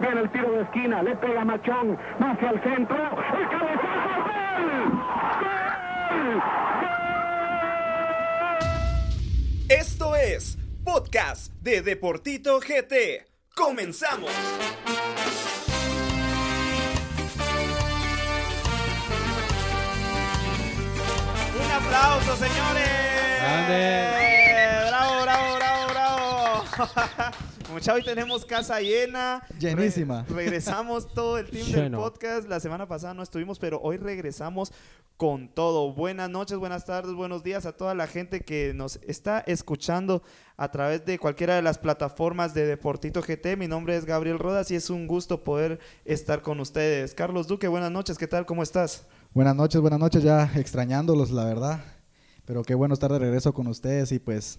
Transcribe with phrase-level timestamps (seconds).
[0.00, 4.92] Viene el tiro de esquina, le pega Machón, va hacia el centro, el cabezazo, ¡gol!
[6.20, 6.42] ¡Gol!
[9.68, 13.26] Esto es Podcast de Deportito GT.
[13.54, 14.30] ¡Comenzamos!
[21.54, 22.88] Un aplauso, señores.
[23.40, 24.88] Grande.
[24.88, 27.40] Bravo, bravo, bravo, bravo.
[27.72, 29.42] Mucha, hoy tenemos casa llena.
[29.58, 30.24] Llenísima.
[30.28, 32.48] Re- regresamos todo el team del podcast.
[32.48, 34.72] La semana pasada no estuvimos, pero hoy regresamos
[35.16, 35.92] con todo.
[35.92, 40.22] Buenas noches, buenas tardes, buenos días a toda la gente que nos está escuchando
[40.56, 43.56] a través de cualquiera de las plataformas de Deportito GT.
[43.56, 47.14] Mi nombre es Gabriel Rodas y es un gusto poder estar con ustedes.
[47.14, 48.18] Carlos Duque, buenas noches.
[48.18, 48.46] ¿Qué tal?
[48.46, 49.06] ¿Cómo estás?
[49.32, 51.84] Buenas noches, buenas noches, ya extrañándolos, la verdad.
[52.46, 54.58] Pero qué bueno estar de regreso con ustedes y pues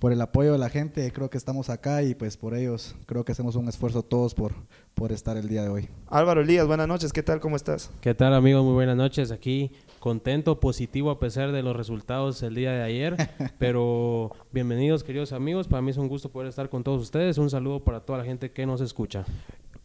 [0.00, 3.22] por el apoyo de la gente creo que estamos acá y pues por ellos creo
[3.22, 4.54] que hacemos un esfuerzo todos por,
[4.94, 5.88] por estar el día de hoy.
[6.08, 7.12] Álvaro Elías, buenas noches.
[7.12, 7.38] ¿Qué tal?
[7.38, 7.90] ¿Cómo estás?
[8.00, 8.64] ¿Qué tal amigos?
[8.64, 9.30] Muy buenas noches.
[9.30, 13.16] Aquí contento, positivo a pesar de los resultados el día de ayer.
[13.58, 15.68] Pero bienvenidos queridos amigos.
[15.68, 17.36] Para mí es un gusto poder estar con todos ustedes.
[17.36, 19.26] Un saludo para toda la gente que nos escucha.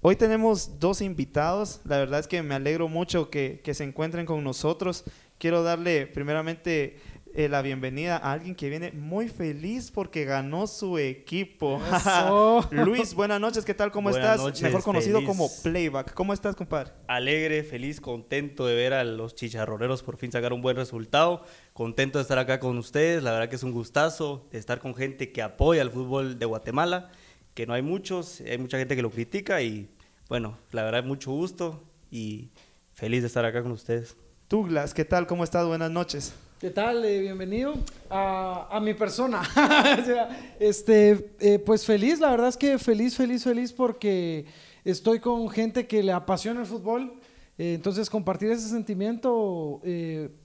[0.01, 1.81] Hoy tenemos dos invitados.
[1.83, 5.03] La verdad es que me alegro mucho que, que se encuentren con nosotros.
[5.37, 6.99] Quiero darle primeramente
[7.35, 11.81] eh, la bienvenida a alguien que viene muy feliz porque ganó su equipo.
[12.71, 13.65] Luis, buenas noches.
[13.65, 13.91] ¿Qué tal?
[13.91, 14.45] ¿Cómo Buenas estás?
[14.45, 15.27] noches, Mejor conocido feliz.
[15.27, 16.13] como Playback.
[16.13, 16.93] ¿Cómo estás, compadre?
[17.07, 21.43] Alegre, feliz, contento de ver a los chicharroneros por fin sacar un buen resultado.
[21.73, 23.21] Contento de estar acá con ustedes.
[23.21, 26.45] La verdad que es un gustazo de estar con gente que apoya el fútbol de
[26.45, 27.11] Guatemala,
[27.53, 29.89] que no hay muchos, hay mucha gente que lo critica y
[30.29, 32.49] bueno, la verdad mucho gusto y
[32.93, 34.15] feliz de estar acá con ustedes.
[34.49, 35.27] Douglas, ¿qué tal?
[35.27, 35.67] ¿Cómo estás?
[35.67, 36.33] Buenas noches.
[36.57, 37.03] ¿Qué tal?
[37.03, 37.73] Eh, bienvenido
[38.09, 39.41] a, mi persona.
[40.57, 44.45] Este, eh, pues feliz, la verdad es que feliz, feliz, feliz porque
[44.85, 47.19] estoy con gente que le apasiona el fútbol.
[47.57, 49.81] Eh, entonces compartir ese sentimiento,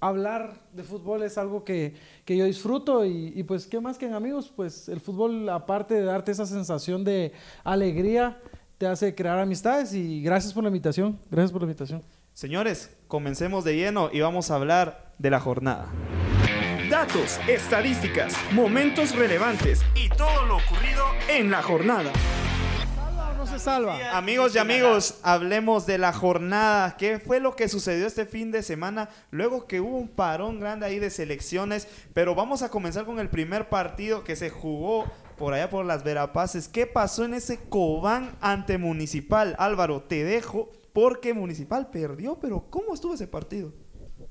[0.01, 1.95] hablar de fútbol es algo que,
[2.25, 5.95] que yo disfruto y, y, pues qué más que en amigos, pues el fútbol aparte
[5.95, 7.33] de darte esa sensación de
[7.63, 8.41] alegría,
[8.79, 12.03] te hace crear amistades y gracias por la invitación, gracias por la invitación.
[12.41, 15.91] Señores, comencemos de lleno y vamos a hablar de la jornada.
[16.89, 22.11] Datos, estadísticas, momentos relevantes y todo lo ocurrido en la jornada.
[22.97, 24.17] ¿Salva o no se salva?
[24.17, 26.97] Amigos y amigos, hablemos de la jornada.
[26.97, 29.11] ¿Qué fue lo que sucedió este fin de semana?
[29.31, 31.89] Luego que hubo un parón grande ahí de selecciones.
[32.15, 35.05] Pero vamos a comenzar con el primer partido que se jugó
[35.37, 36.69] por allá por las Verapaces.
[36.69, 39.57] ¿Qué pasó en ese Cobán ante Municipal?
[39.59, 43.73] Álvaro, te dejo porque Municipal perdió, pero ¿cómo estuvo ese partido?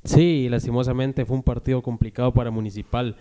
[0.03, 3.15] Sí, lastimosamente fue un partido complicado para Municipal.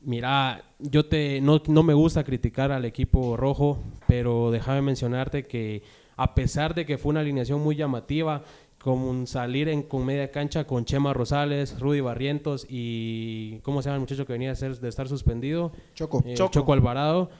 [0.00, 5.82] Mira, yo te no, no me gusta criticar al equipo rojo, pero déjame mencionarte que
[6.16, 8.42] a pesar de que fue una alineación muy llamativa,
[8.82, 13.88] como un salir en, con media cancha con Chema Rosales, Rudy Barrientos y ¿cómo se
[13.88, 15.72] llama el muchacho que venía a ser, de estar suspendido?
[15.94, 16.22] Choco.
[16.24, 16.52] Eh, Choco.
[16.52, 17.30] Choco Alvarado.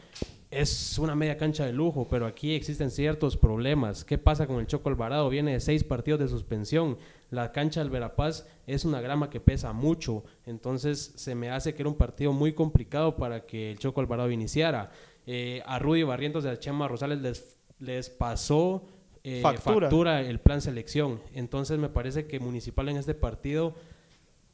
[0.51, 4.03] Es una media cancha de lujo, pero aquí existen ciertos problemas.
[4.03, 5.29] ¿Qué pasa con el Choco Alvarado?
[5.29, 6.97] Viene de seis partidos de suspensión.
[7.29, 10.25] La cancha del Verapaz es una grama que pesa mucho.
[10.47, 14.31] Entonces se me hace que era un partido muy complicado para que el Choco Alvarado
[14.31, 14.91] iniciara.
[15.27, 18.87] Eh, a Rudy Barrientos a Chema Rosales les, les pasó
[19.25, 19.89] eh, Factura.
[19.89, 21.21] factura el plan selección.
[21.35, 23.75] Entonces me parece que Municipal en este partido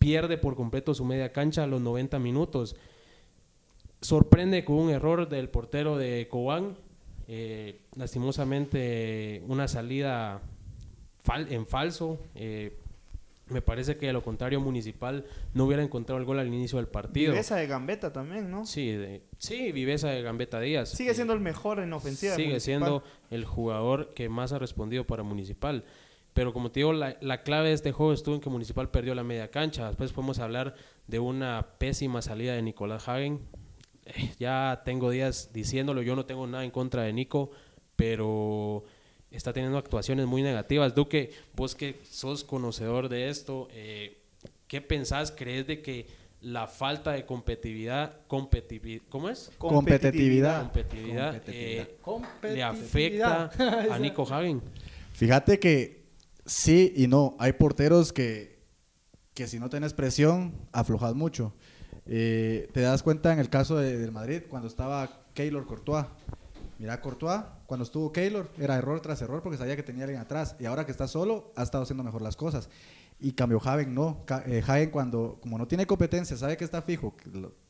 [0.01, 2.75] pierde por completo su media cancha a los 90 minutos
[4.05, 6.77] sorprende con un error del portero de Cobán.
[7.27, 10.43] eh, lastimosamente, una salida
[11.25, 12.19] fal- en falso.
[12.35, 12.77] eh,
[13.49, 16.89] me parece que de lo contrario, Municipal no hubiera encontrado el gol al inicio del
[16.89, 17.33] partido.
[17.33, 18.65] Viveza de Gambetta también, ¿no?
[18.67, 20.91] Sí, de- sí, Viveza de Gambetta Díaz.
[20.91, 22.35] Sigue Eh, siendo el mejor en ofensiva.
[22.37, 25.85] sigue siendo el jugador que más ha respondido para Municipal.
[26.33, 29.15] Pero como te digo, la, la clave de este juego estuvo en que Municipal perdió
[29.15, 29.87] la media cancha.
[29.89, 30.75] Después podemos hablar
[31.07, 33.41] de una pésima salida de Nicolás Hagen.
[34.07, 37.51] Eh, ya tengo días diciéndolo, yo no tengo nada en contra de Nico,
[37.97, 38.85] pero
[39.31, 40.95] está teniendo actuaciones muy negativas.
[40.95, 44.19] Duque, vos que sos conocedor de esto, eh,
[44.69, 45.33] ¿qué pensás?
[45.33, 46.07] ¿Crees de que
[46.41, 49.51] la falta de competitividad, competitividad ¿cómo es?
[49.57, 50.61] Competitividad.
[50.61, 51.97] competitividad, eh,
[52.43, 53.51] le afecta
[53.91, 54.61] a Nico Hagen.
[55.13, 56.05] Fíjate que
[56.45, 57.35] sí y no.
[57.39, 58.59] Hay porteros que,
[59.33, 61.55] que si no tienes presión, aflojas mucho.
[62.07, 66.07] Eh, te das cuenta en el caso de- del Madrid, cuando estaba Keylor Courtois.
[66.79, 70.57] Mira, Courtois, cuando estuvo Keylor, era error tras error porque sabía que tenía alguien atrás.
[70.59, 72.69] Y ahora que está solo, ha estado haciendo mejor las cosas.
[73.21, 74.25] Y cambio Javen no.
[74.47, 77.15] Eh, Javen cuando, como no tiene competencia, sabe que está fijo,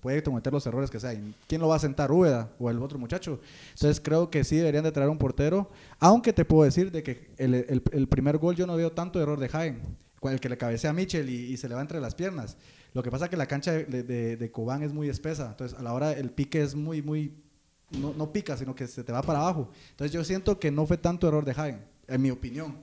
[0.00, 1.12] puede cometer los errores que sea.
[1.12, 2.10] ¿Y ¿Quién lo va a sentar?
[2.10, 3.40] Úbeda o el otro muchacho.
[3.75, 5.70] Entonces creo que sí deberían de traer un portero.
[6.00, 9.48] Aunque te puedo decir de que el, primer gol yo no veo tanto error de
[9.48, 9.81] Javen.
[10.22, 12.56] El que le cabecea a Michel y, y se le va entre las piernas.
[12.94, 15.49] Lo que pasa es que la cancha de, de, de Cobán es muy espesa.
[15.50, 17.35] Entonces a la hora el pique es muy, muy...
[17.91, 19.70] No, no pica, sino que se te va para abajo.
[19.91, 22.76] Entonces yo siento que no fue tanto error de Javen, en mi opinión.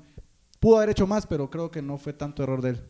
[0.59, 2.81] Pudo haber hecho más, pero creo que no fue tanto error de él.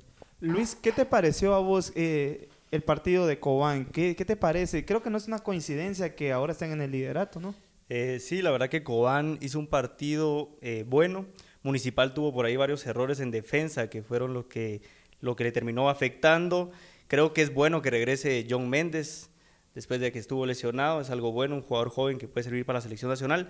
[0.42, 3.86] Luis, ¿qué te pareció a vos eh, el partido de Cobán?
[3.86, 4.84] ¿Qué, ¿Qué te parece?
[4.86, 7.56] Creo que no es una coincidencia que ahora estén en el liderato, ¿no?
[7.90, 11.26] Eh, sí, la verdad que Cobán hizo un partido eh, bueno.
[11.64, 14.82] Municipal tuvo por ahí varios errores en defensa que fueron lo que,
[15.20, 16.72] lo que le terminó afectando.
[17.12, 19.32] Creo que es bueno que regrese John Méndez
[19.76, 21.02] después de que estuvo lesionado.
[21.02, 23.50] Es algo bueno, un jugador joven que puede servir para la selección nacional.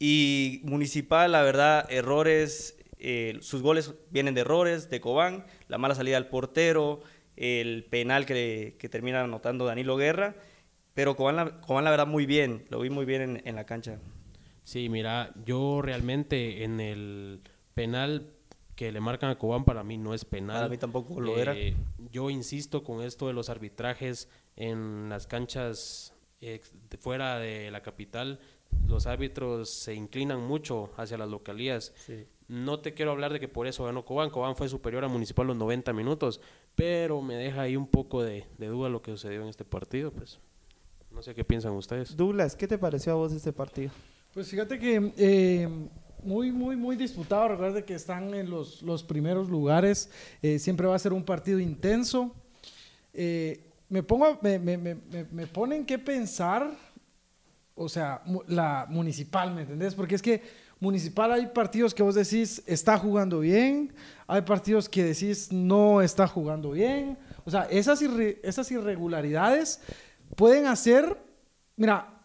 [0.00, 5.94] Y Municipal, la verdad, errores, eh, sus goles vienen de errores de Cobán, la mala
[5.94, 7.00] salida al portero,
[7.36, 10.34] el penal que, que termina anotando Danilo Guerra.
[10.92, 13.66] Pero Cobán, la, Cobán, la verdad, muy bien, lo vi muy bien en, en la
[13.66, 14.00] cancha.
[14.64, 17.40] Sí, mira, yo realmente en el
[17.72, 18.32] penal
[18.76, 20.56] que le marcan a Cobán para mí no es penal.
[20.58, 21.56] Para mí tampoco lo era.
[21.56, 21.74] Eh,
[22.12, 27.82] Yo insisto con esto de los arbitrajes en las canchas ex- de fuera de la
[27.82, 28.38] capital.
[28.86, 31.92] Los árbitros se inclinan mucho hacia las localías.
[31.96, 32.26] Sí.
[32.48, 34.30] No te quiero hablar de que por eso ganó Cobán.
[34.30, 36.40] Cobán fue superior a Municipal los 90 minutos,
[36.74, 40.12] pero me deja ahí un poco de, de duda lo que sucedió en este partido.
[40.12, 40.38] Pues
[41.10, 42.14] no sé qué piensan ustedes.
[42.16, 43.90] Douglas, ¿qué te pareció a vos este partido?
[44.34, 45.68] Pues fíjate que eh,
[46.22, 47.48] muy, muy, muy disputado.
[47.48, 50.10] Recuerda que están en los, los primeros lugares.
[50.42, 52.34] Eh, siempre va a ser un partido intenso.
[53.14, 54.96] Eh, me pongo, me, me, me,
[55.30, 56.70] me- ponen que pensar,
[57.74, 59.94] o sea, la municipal, ¿me entendés?
[59.94, 60.42] Porque es que
[60.80, 63.94] municipal hay partidos que vos decís está jugando bien,
[64.26, 67.16] hay partidos que decís no está jugando bien.
[67.44, 69.80] O sea, esas, irre- esas irregularidades
[70.34, 71.16] pueden hacer,
[71.76, 72.15] mira,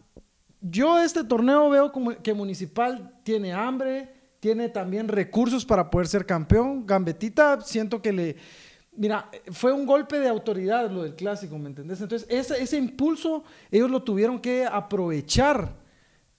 [0.61, 1.91] yo este torneo veo
[2.21, 6.85] que Municipal tiene hambre, tiene también recursos para poder ser campeón.
[6.85, 8.35] Gambetita siento que le...
[8.93, 12.01] Mira, fue un golpe de autoridad lo del clásico, ¿me entendés?
[12.01, 15.77] Entonces, ese, impulso ellos lo tuvieron que aprovechar,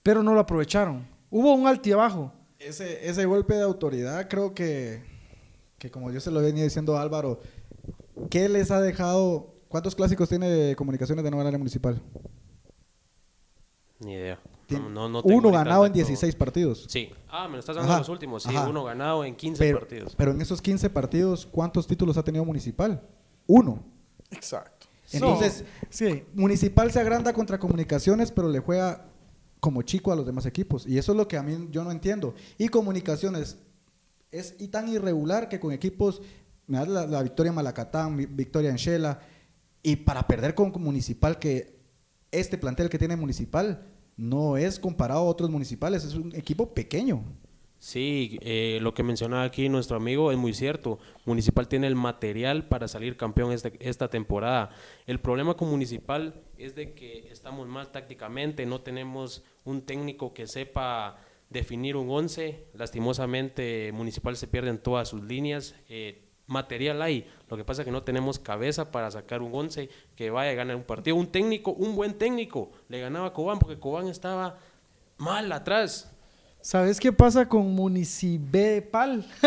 [0.03, 1.07] pero no lo aprovecharon.
[1.31, 2.33] Hubo un altibajo.
[2.59, 5.03] Ese, ese golpe de autoridad creo que,
[5.79, 7.41] que como yo se lo venía diciendo a Álvaro,
[8.31, 9.55] ¿qué les ha dejado?
[9.69, 12.01] ¿Cuántos clásicos tiene comunicaciones de ganar el municipal?
[14.05, 14.39] Ni idea.
[14.69, 15.97] No, no, no tengo uno ganado en dato.
[15.97, 16.87] 16 partidos.
[16.89, 17.11] Sí.
[17.29, 18.43] Ah, me lo estás dando Ajá, los últimos.
[18.43, 18.69] Sí, ajá.
[18.69, 20.15] uno ganado en 15 Pero, partidos.
[20.17, 23.03] pero en esos 15 partidos, ¿cuántos títulos ha tenido Municipal?
[23.47, 23.83] Uno.
[24.31, 24.87] Exacto.
[25.13, 26.25] Entonces, sí.
[26.35, 29.05] Municipal se agranda contra Comunicaciones, pero le juega
[29.61, 30.87] como chico a los demás equipos.
[30.87, 32.35] Y eso es lo que a mí yo no entiendo.
[32.57, 33.59] Y Comunicaciones
[34.31, 36.23] es y tan irregular que con equipos,
[36.67, 39.21] me da la, la victoria en Malacatán, vi- victoria en Shela,
[39.83, 41.82] y para perder con Municipal, que
[42.33, 43.87] este plantel que tiene Municipal
[44.17, 47.25] no es comparado a otros municipales, es un equipo pequeño.
[47.79, 51.01] Sí, eh, lo que mencionaba aquí nuestro amigo es muy cierto.
[51.25, 54.71] Municipal tiene el material para salir campeón este- esta temporada.
[55.07, 60.47] El problema con Municipal es de que estamos mal tácticamente, no tenemos un técnico que
[60.47, 61.17] sepa
[61.51, 62.67] definir un 11.
[62.75, 65.75] Lastimosamente, Municipal se pierde en todas sus líneas.
[65.89, 69.89] Eh, material hay, lo que pasa es que no tenemos cabeza para sacar un 11
[70.17, 71.17] que vaya a ganar un partido.
[71.17, 74.59] Un técnico, un buen técnico, le ganaba a Cobán porque Cobán estaba
[75.19, 76.11] mal atrás.
[76.61, 79.27] ¿Sabes qué pasa con Municipal?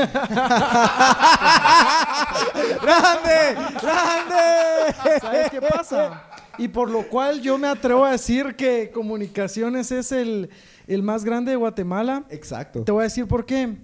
[2.82, 3.56] ¡Grande!
[3.82, 4.94] ¡Grande!
[5.22, 6.30] ¿Sabes qué pasa?
[6.58, 10.50] Y por lo cual yo me atrevo a decir que Comunicaciones es el,
[10.88, 12.26] el más grande de Guatemala.
[12.30, 12.84] Exacto.
[12.84, 13.78] Te voy a decir por qué.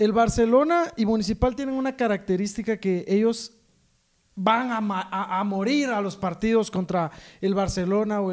[0.00, 3.52] El Barcelona y Municipal tienen una característica que ellos
[4.34, 7.10] van a, morir a los partidos contra
[7.42, 8.32] el Barcelona o,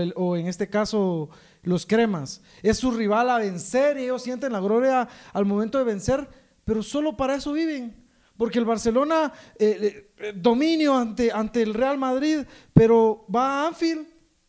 [0.00, 1.28] el- o en este caso
[1.64, 2.40] los Cremas.
[2.62, 6.26] Es su rival a vencer y ellos sienten la gloria al momento de vencer,
[6.64, 7.94] pero solo para eso viven.
[8.38, 14.06] Porque el Barcelona, eh, eh, dominio ante, ante el Real Madrid, pero va a Anfield.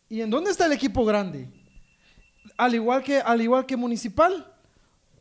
[0.08, 1.46] ¿Y en dónde está el equipo grande?
[2.56, 4.50] Al igual que, al igual que Municipal.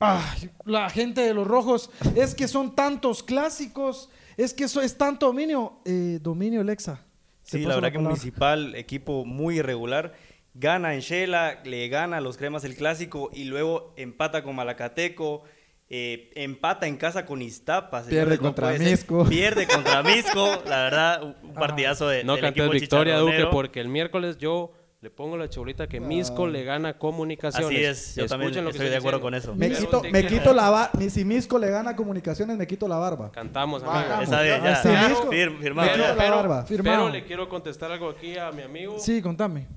[0.03, 4.98] Ay, la gente de los rojos, es que son tantos clásicos, es que eso es
[4.98, 5.79] tanto dominio.
[5.86, 7.05] Eh, dominio, Alexa.
[7.43, 8.00] Sí, la verdad que.
[8.00, 10.13] Municipal, equipo muy irregular,
[10.53, 15.43] gana en Shela, le gana a los cremas el clásico y luego empata con Malacateco,
[15.89, 18.03] eh, empata en casa con Iztapa.
[18.03, 18.74] Pierde no contra.
[18.74, 19.25] Misco.
[19.25, 21.60] Pierde contra Misco, la verdad, un Ajá.
[21.60, 24.72] partidazo de, No del cantes victoria, Duque, porque el miércoles yo
[25.03, 27.67] Le pongo la chabolita que Misco le gana comunicaciones.
[27.67, 29.50] Así es, yo también Escuchen lo que estoy de acuerdo diciendo.
[29.51, 29.53] con eso.
[29.53, 30.91] Me Pero quito, te me quito la barba.
[31.10, 33.29] Si Misco le gana comunicaciones, me quito la barba.
[33.33, 34.00] Cantamos, amigo.
[34.10, 34.24] Vamos.
[34.24, 34.63] Esa de ya.
[34.63, 36.10] Ya, fir- firmado Pero, ya.
[36.15, 36.65] la pero- barba.
[36.65, 36.98] Firmado.
[37.03, 39.67] pero le quiero contestar algo aquí a mi amigo Sí, contame.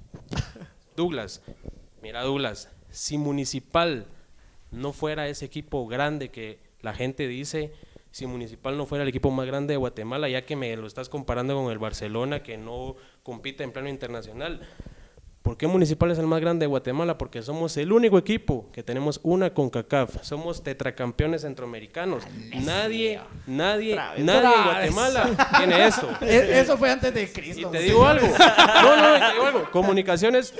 [0.94, 1.42] Douglas.
[2.02, 4.06] Mira, Douglas, si Municipal
[4.70, 7.72] no fuera ese equipo grande que la gente dice,
[8.12, 11.08] si Municipal no fuera el equipo más grande de Guatemala, ya que me lo estás
[11.08, 14.60] comparando con el Barcelona, que no compite en plano internacional.
[15.46, 17.16] ¿Por qué Municipal es el más grande de Guatemala?
[17.18, 20.20] Porque somos el único equipo que tenemos una CONCACAF.
[20.22, 22.24] Somos tetracampeones centroamericanos.
[22.64, 26.10] Nadie, nadie, nadie en Guatemala tiene eso.
[26.20, 27.68] E- Eso fue antes de Cristo.
[27.68, 28.26] Y te digo algo.
[28.26, 29.70] No, no, te digo algo.
[29.70, 30.52] Comunicaciones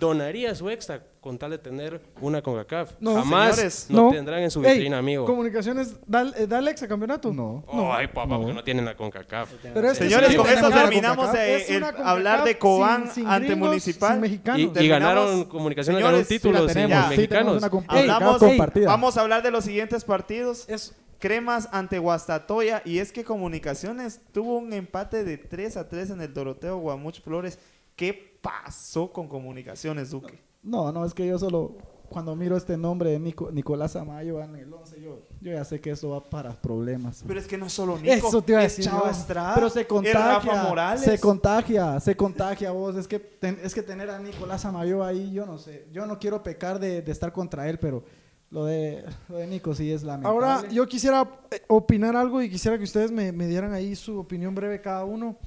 [0.00, 2.92] donaría su extra con tal de tener una CONCACAF.
[2.98, 3.14] No.
[3.14, 5.26] Jamás Señores, no, tendrán en su Ey, vitrina, amigo.
[5.26, 7.32] Comunicaciones, ¿da, eh, da Alexa campeonato?
[7.32, 7.62] No.
[7.68, 9.50] Oh, ay, papá, porque no tienen la CONCACAF.
[9.74, 13.04] Pero es que Señores, sí con esto terminamos de Es el- una hablar de Cobán
[13.04, 14.24] sin- sin ante gringos, Municipal.
[14.56, 17.56] Y, ganaron Comunicaciones Señores, título sí la sin tenemos, los sí, mexicanos.
[17.58, 18.86] una comp- Ey, Hablamos, compartida.
[18.86, 20.66] vamos a hablar de los siguientes partidos.
[20.68, 26.08] Es- Cremas ante Guastatoya y es que Comunicaciones tuvo un empate de 3 a 3
[26.08, 27.58] en el Doroteo Guamuch Flores.
[27.94, 30.38] ¿Qué pasó con Comunicaciones, Duque?
[30.62, 31.76] No, no, es que yo solo,
[32.10, 35.80] cuando miro este nombre de Nico- Nicolás Amayo en el 11, yo, yo ya sé
[35.80, 37.24] que eso va para problemas.
[37.26, 39.10] Pero es que no es solo Nico, Eso te iba a es Chava.
[39.10, 41.00] Estrada, Pero se contagia, Morales.
[41.02, 42.96] se contagia, se contagia vos.
[42.96, 45.86] Es que, ten- es que tener a Nicolás Amayo ahí, yo no sé.
[45.92, 48.04] Yo no quiero pecar de, de estar contra él, pero
[48.50, 50.34] lo de, lo de Nico sí es lamentable.
[50.46, 54.18] Ahora, yo quisiera eh, opinar algo y quisiera que ustedes me, me dieran ahí su
[54.18, 55.38] opinión breve cada uno.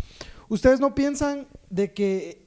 [0.50, 2.43] ¿Ustedes no piensan de que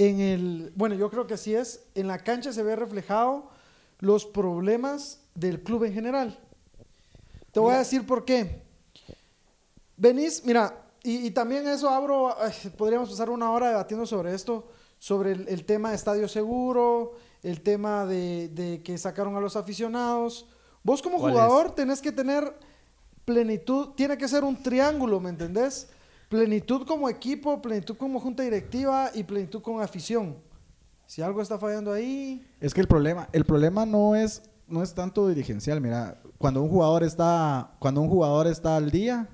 [0.00, 3.50] en el, bueno, yo creo que así es, en la cancha se ve reflejado
[3.98, 6.38] los problemas del club en general?
[7.52, 8.62] Te voy a decir por qué.
[9.98, 14.68] Venís, mira, y, y también eso abro, ay, podríamos pasar una hora debatiendo sobre esto,
[14.98, 19.54] sobre el, el tema de estadio seguro, el tema de, de que sacaron a los
[19.54, 20.46] aficionados.
[20.82, 22.54] Vos como ¿Cuál jugador tenés que tener
[23.26, 25.88] plenitud, tiene que ser un triángulo, ¿me entendés?
[26.30, 30.36] Plenitud como equipo, plenitud como junta directiva y plenitud con afición.
[31.04, 34.94] Si algo está fallando ahí, Es que el problema, el problema no es, no es
[34.94, 35.80] tanto dirigencial.
[35.80, 39.28] Mira, cuando un jugador está, cuando un jugador está al día,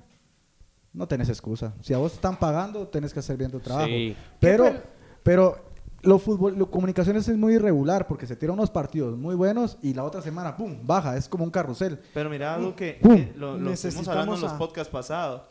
[0.91, 1.75] no tenés excusa.
[1.81, 3.85] Si a vos te están pagando, tenés que hacer bien tu trabajo.
[3.85, 4.15] Sí.
[4.39, 4.83] Pero, ¿Qué fue el-
[5.21, 5.65] pero
[6.01, 9.93] lo fútbol, lo comunicaciones es muy irregular porque se tiran unos partidos muy buenos y
[9.93, 11.15] la otra semana, pum, baja.
[11.15, 11.99] Es como un carrusel.
[12.15, 13.11] Pero mira, Duque, Pum.
[13.13, 13.69] eh, lo, lo
[14.07, 15.43] hablando en los a- podcasts pasados.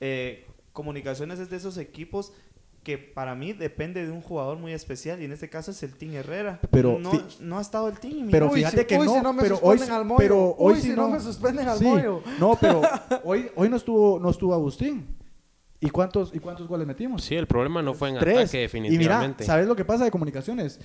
[0.00, 0.45] Eh,
[0.76, 2.34] Comunicaciones es de esos equipos
[2.84, 5.94] que para mí depende de un jugador muy especial y en este caso es el
[5.96, 6.60] Team Herrera.
[6.70, 6.98] Pero
[7.40, 8.28] no, ha estado el Team.
[8.30, 10.18] Pero Uy, fíjate si- que uy, no, si no me pero hoy, suspenden al Moyo.
[10.18, 12.22] pero hoy Uy, si no me suspenden al Sí, Moyo.
[12.38, 12.82] No, pero
[13.24, 15.16] hoy, hoy no estuvo, no estuvo Agustín.
[15.80, 17.24] ¿Y cuántos, y cuántos goles metimos?
[17.24, 18.38] Sí, el problema no fue en Tres.
[18.38, 19.44] ataque, Y definitivamente.
[19.44, 20.78] mira, ¿sabes lo que pasa de comunicaciones?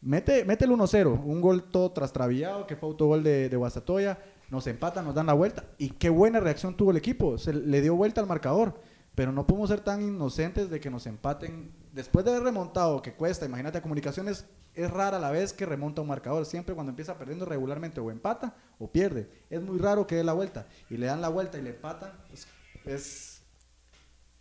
[0.00, 4.66] Mete, mete el 1-0, un gol todo trastrabillado, que fue autogol de, de Guastatoya, nos
[4.68, 5.64] empatan, nos dan la vuelta.
[5.76, 8.80] Y qué buena reacción tuvo el equipo, se le dio vuelta al marcador.
[9.18, 11.72] Pero no podemos ser tan inocentes de que nos empaten.
[11.92, 14.46] Después de haber remontado, que cuesta, imagínate, a comunicaciones
[14.76, 16.46] es rara la vez que remonta un marcador.
[16.46, 19.28] Siempre cuando empieza perdiendo regularmente o empata o pierde.
[19.50, 20.68] Es muy raro que dé la vuelta.
[20.88, 22.12] Y le dan la vuelta y le empatan.
[22.32, 22.46] Es,
[22.84, 23.42] es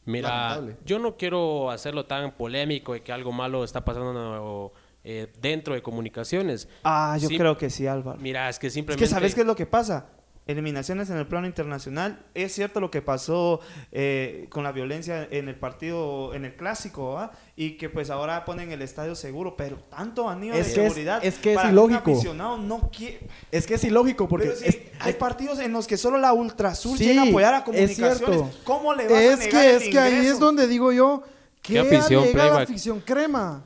[0.06, 0.78] Mira, Lamentable.
[0.86, 5.82] yo no quiero hacerlo tan polémico de que algo malo está pasando eh, dentro de
[5.82, 6.70] comunicaciones.
[6.84, 8.20] Ah, yo Sí, creo que sí, Álvaro.
[8.22, 9.04] Mira, es que Es simplemente...
[9.06, 10.12] que ¿sabes qué es lo que pasa?
[10.48, 12.20] Eliminaciones en el plano internacional.
[12.34, 13.60] Es cierto lo que pasó
[13.92, 17.32] eh, con la violencia en el partido, en el clásico, ¿va?
[17.56, 20.94] Y que pues ahora ponen el estadio seguro, pero tanto anillo Es de que es-
[20.94, 21.20] seguridad.
[21.26, 22.12] es que es para ilógico.
[22.12, 23.20] Un aficionado no quiere.
[23.52, 26.32] Es que es ilógico porque Pero si es- hay partidos en los que solo la
[26.34, 28.18] Ultra Sí, llega a apoyar a es comunicaciones.
[28.18, 28.50] cierto.
[28.64, 31.24] ¿Cómo le vas a Es negar que, el es que ahí es donde digo yo,
[31.62, 33.64] ¿Qué que afición, alega la afición crema.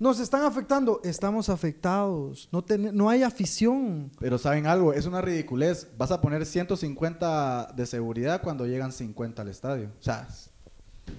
[0.00, 2.48] Nos están afectando, estamos afectados.
[2.52, 4.10] No, ten- no hay afición.
[4.18, 5.88] Pero saben algo, es una ridiculez.
[5.98, 9.90] Vas a poner 150 de seguridad cuando llegan 50 al estadio.
[10.00, 10.26] O sea,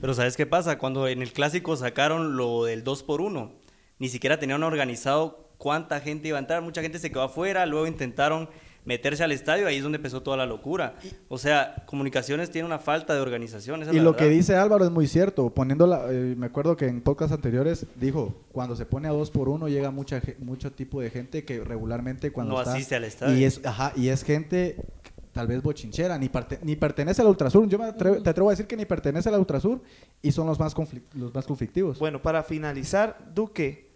[0.01, 0.79] Pero ¿sabes qué pasa?
[0.79, 3.51] Cuando en el clásico sacaron lo del 2 por 1
[3.99, 6.63] ni siquiera tenían organizado cuánta gente iba a entrar.
[6.63, 8.49] Mucha gente se quedó afuera, luego intentaron
[8.85, 10.95] meterse al estadio, ahí es donde empezó toda la locura.
[11.29, 13.81] O sea, comunicaciones tiene una falta de organización.
[13.81, 15.49] esa es y la lo que dice Álvaro es muy cierto.
[15.51, 19.49] Poniéndola, eh, me acuerdo que en podcast anteriores dijo, cuando se pone a dos por
[19.49, 23.37] uno llega mucha mucho tipo de gente que regularmente cuando No está- asiste al estadio.
[23.37, 24.77] Y es, ajá, y es gente
[25.31, 27.65] tal vez bochinchera, ni, parte- ni pertenece al Ultrasur.
[27.69, 29.81] Yo me atrevo- te atrevo a decir que ni pertenece al Ultrasur
[30.21, 30.75] y son los más,
[31.13, 31.99] los más conflictivos.
[31.99, 33.90] Bueno, para finalizar, Duque,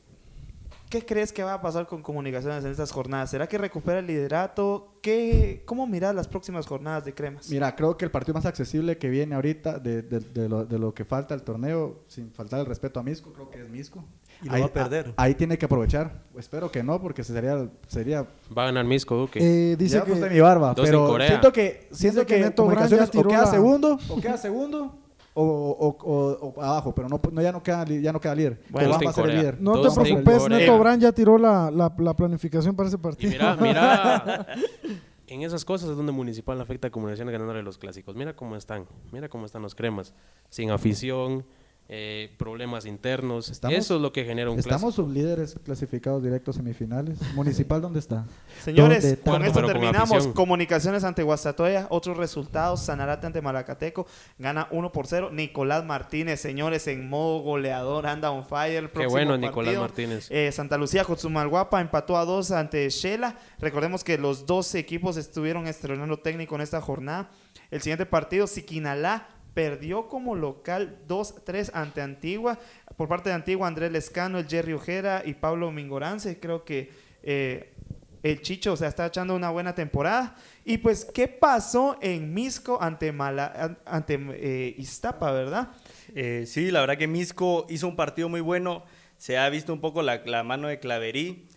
[0.89, 3.31] ¿Qué crees que va a pasar con comunicaciones en estas jornadas?
[3.31, 4.93] ¿Será que recupera el liderato?
[5.01, 7.49] ¿Qué, ¿Cómo miras las próximas jornadas de cremas?
[7.49, 10.77] Mira, creo que el partido más accesible que viene ahorita de, de- de lo, de
[10.79, 14.05] lo que falta al torneo, sin faltar el respeto a Misco, creo que es Misco.
[14.43, 15.13] Y lo va a perder.
[15.17, 16.23] Ahí tiene que aprovechar.
[16.37, 19.39] Espero que no, porque sería, sería Va a ganar Misco Duque.
[19.41, 21.27] Eh, dice ya que mi barba, Dos en pero Corea.
[21.27, 24.99] siento que siento Dice que que, comunicaciones o queda la- segundo o queda segundo
[25.37, 28.61] o, o- o- o abajo, pero no, no ya no queda ya no queda líder.
[28.69, 29.61] Bueno, va a ser el líder.
[29.61, 30.49] no te preocupes.
[30.49, 33.31] Neto Brand ya tiró la, la, la planificación para ese Y partido.
[33.31, 34.47] mira, mira,
[35.27, 38.15] en esas cosas es donde Municipal afecta a Comunicaciones ganándole los clásicos.
[38.15, 40.13] Mira cómo están, mira cómo están los cremas.
[40.49, 41.45] Sin afición,
[41.87, 43.49] eh, problemas internos.
[43.49, 47.19] Estamos- Eso es lo que genera un Estamos sublíderes clasificados directos semifinales.
[47.35, 48.25] Municipal dónde está?
[48.63, 49.31] Señores, ¿Dónde está?
[49.31, 50.27] con esto con terminamos.
[50.29, 52.81] Comunicaciones ante Guastatoya, otros resultados.
[52.81, 54.07] Sanarate ante Malacateco,
[54.39, 55.29] gana 1 por 0.
[55.31, 58.77] Nicolás Martínez, señores, en modo goleador, anda on fire.
[58.77, 59.81] el Qué próximo bueno, Nicolás partido.
[59.81, 60.27] Martínez.
[60.31, 63.37] Eh, Santa Lucía, Cotzumalguapa empató a 2 ante Shela.
[63.59, 67.29] Recordemos que los dos equipos estuvieron estrenando técnico en esta jornada.
[67.71, 72.59] El siguiente partido, Siquinalá perdió como local 2-3 ante Antigua.
[72.97, 76.39] Por parte de Antigua, Andrés Lescano, el Jerry Ojeda y Pablo Mingorance.
[76.39, 76.91] Creo que
[77.23, 77.73] eh,
[78.21, 80.35] el Chicho o está echando una buena temporada.
[80.65, 85.69] Y pues, ¿qué pasó en Misco ante, Mala, an- ante eh, Iztapa, verdad?
[86.13, 88.83] Eh, sí, la verdad que Misco hizo un partido muy bueno.
[89.17, 91.47] Se ha visto un poco la, mano de Claverí,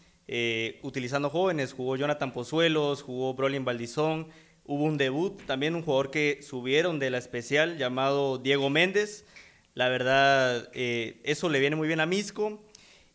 [0.82, 1.72] utilizando jóvenes.
[1.72, 4.28] Jugó Jonathan Pozuelos, jugó Brolin Valdizón.
[4.70, 9.24] Hubo un debut, también un jugador que subieron de la especial llamado Diego Méndez.
[9.72, 12.62] La verdad, eh, eso le viene muy bien a Misco.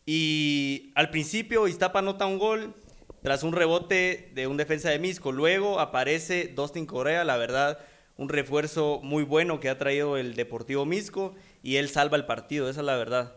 [0.04, 2.74] Y al principio Iztapa anota un gol
[3.22, 5.30] tras un rebote de un defensa de Misco.
[5.30, 7.78] Luego aparece Dustin Correa, la verdad,
[8.16, 12.68] un refuerzo muy bueno que ha traído el Deportivo Misco y él salva el partido,
[12.68, 13.32] esa es la verdad.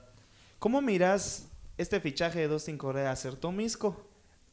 [0.57, 3.11] ¿Cómo miras este fichaje de Dustin Correa?
[3.11, 4.06] ¿Acertó Misco?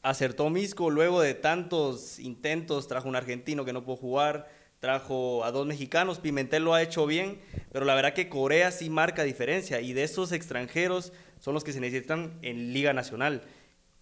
[0.05, 4.47] Acertó Misco luego de tantos intentos, trajo un argentino que no pudo jugar,
[4.79, 7.39] trajo a dos mexicanos, Pimentel lo ha hecho bien,
[7.71, 11.73] pero la verdad que Corea sí marca diferencia y de esos extranjeros son los que
[11.73, 13.41] se necesitan en Liga Nacional.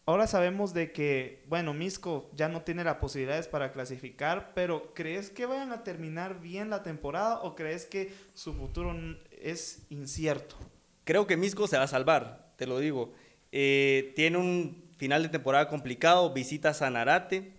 [0.06, 5.30] Ahora sabemos de que, bueno, Misco ya no tiene las posibilidades para clasificar, pero ¿crees
[5.30, 8.94] que vayan a terminar bien la temporada o crees que su futuro
[9.32, 10.58] es incierto?
[11.06, 13.14] Creo que Misco se va a salvar, te lo digo.
[13.54, 17.52] Eh, tiene un final de temporada complicado, visita a Sanarate.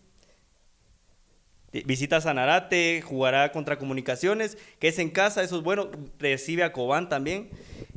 [1.85, 7.11] Visita Sanarate, jugará contra Comunicaciones, que es en casa, eso es bueno, recibe a Cobán
[7.11, 7.51] también.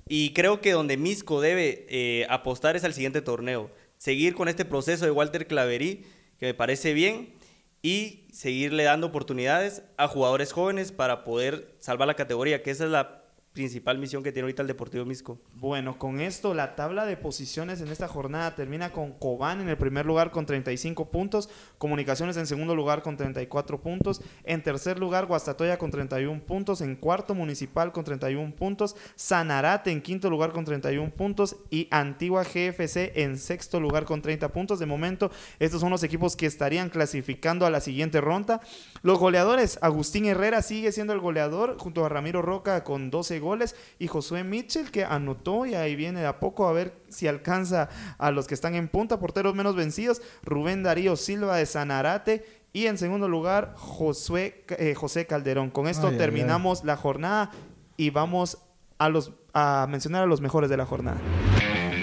[0.10, 3.72] Y creo que donde Misco debe eh, apostar es al siguiente torneo.
[3.96, 6.04] Seguir con este proceso de Walter Claverí,
[6.42, 7.34] que me parece bien,
[7.82, 12.92] y seguirle dando oportunidades a jugadores jóvenes para poder salvar la categoría, que esa es
[12.92, 13.24] la
[13.58, 15.40] principal misión que tiene ahorita el Deportivo Misco.
[15.56, 19.78] Bueno, con esto la tabla de posiciones en esta jornada termina con Cobán en el
[19.78, 25.26] primer lugar con 35 puntos, Comunicaciones en segundo lugar con 34 puntos, en tercer lugar
[25.26, 30.64] Guastatoya con 31 puntos, en cuarto Municipal con 31 puntos, Sanarate en quinto lugar con
[30.64, 34.78] 31 puntos y Antigua GFC en sexto lugar con 30 puntos.
[34.78, 38.62] De momento, estos son los equipos que estarían clasificando a la siguiente ronda.
[39.08, 43.74] Los goleadores, Agustín Herrera sigue siendo el goleador junto a Ramiro Roca con 12 goles
[44.00, 47.88] y Josué Mitchell que anotó y ahí viene de a poco a ver si alcanza
[48.18, 52.88] a los que están en punta, porteros menos vencidos, Rubén Darío Silva de Sanarate y
[52.88, 55.70] en segundo lugar Josué, eh, José Calderón.
[55.70, 57.52] Con esto Ay, ay, terminamos la jornada
[57.96, 58.58] y vamos
[58.98, 61.22] a, los, a mencionar a los mejores de la jornada.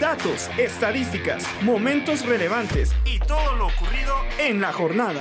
[0.01, 5.21] Datos, estadísticas, momentos relevantes y todo lo ocurrido en la jornada.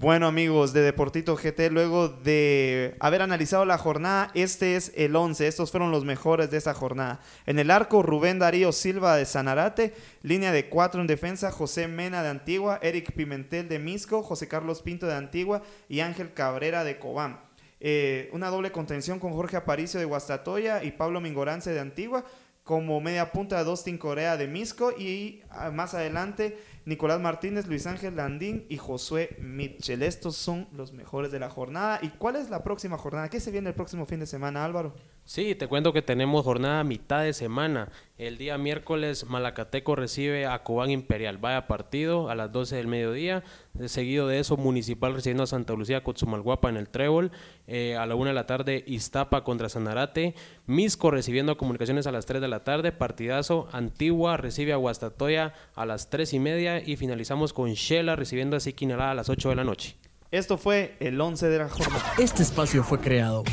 [0.00, 5.46] Bueno amigos de Deportito GT, luego de haber analizado la jornada, este es el 11,
[5.46, 7.20] estos fueron los mejores de esta jornada.
[7.44, 12.22] En el arco, Rubén Darío Silva de Sanarate, línea de 4 en defensa, José Mena
[12.22, 16.98] de Antigua, Eric Pimentel de Misco, José Carlos Pinto de Antigua y Ángel Cabrera de
[16.98, 17.38] Cobán.
[17.78, 22.24] Eh, una doble contención con Jorge Aparicio de Guastatoya y Pablo Mingorance de Antigua.
[22.64, 24.92] Como media punta, Dustin Corea de Misco.
[24.92, 26.56] Y ah, más adelante,
[26.90, 30.02] Nicolás Martínez, Luis Ángel Landín y Josué Mitchell.
[30.02, 32.00] Estos son los mejores de la jornada.
[32.02, 33.30] ¿Y cuál es la próxima jornada?
[33.30, 34.96] ¿Qué se viene el próximo fin de semana, Álvaro?
[35.24, 37.88] Sí, te cuento que tenemos jornada a mitad de semana.
[38.18, 41.38] El día miércoles Malacateco recibe a Cobán Imperial.
[41.38, 43.44] Vaya partido a las 12 del mediodía.
[43.72, 47.30] De seguido de eso, Municipal recibiendo a Santa Lucía Cotzumalguapa en el Trébol.
[47.68, 50.34] Eh, a la 1 de la tarde, Iztapa contra Sanarate.
[50.66, 52.90] Misco recibiendo a Comunicaciones a las 3 de la tarde.
[52.90, 53.68] Partidazo.
[53.70, 56.82] Antigua recibe a Guastatoya a las 3 y media.
[56.84, 59.96] Y finalizamos con Shela recibiendo a Siquinalá a las 8 de la noche.
[60.32, 62.14] Esto fue el 11 de la jornada.
[62.18, 63.44] Este espacio fue creado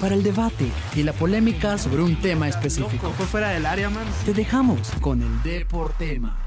[0.00, 3.10] para el debate y la polémica sobre un tema específico.
[3.12, 4.06] Fue fuera del área, man.
[4.24, 6.38] Te dejamos con el Deportema.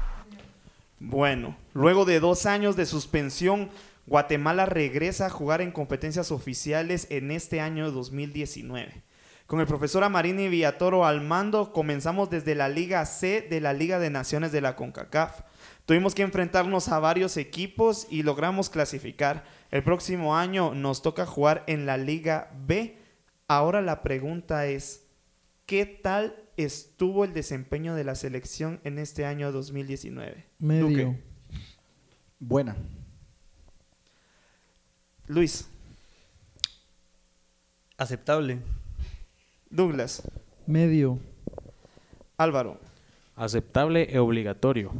[1.00, 3.70] Bueno, luego de dos años de suspensión,
[4.06, 9.02] Guatemala regresa a jugar en competencias oficiales en este año 2019.
[9.46, 13.98] Con el profesor Amarini Villatoro al mando, comenzamos desde la Liga C de la Liga
[13.98, 15.40] de Naciones de la CONCACAF.
[15.86, 19.44] Tuvimos que enfrentarnos a varios equipos y logramos clasificar.
[19.70, 22.98] El próximo año nos toca jugar en la Liga B.
[23.48, 25.06] Ahora la pregunta es,
[25.64, 30.44] ¿qué tal estuvo el desempeño de la selección en este año 2019?
[30.58, 30.88] Medio.
[30.88, 31.22] Duque.
[32.38, 32.76] Buena.
[35.26, 35.68] Luis,
[37.98, 38.60] Aceptable.
[39.70, 40.22] Douglas,
[40.66, 41.18] Medio.
[42.36, 42.78] Álvaro.
[43.34, 44.92] Aceptable e obligatorio.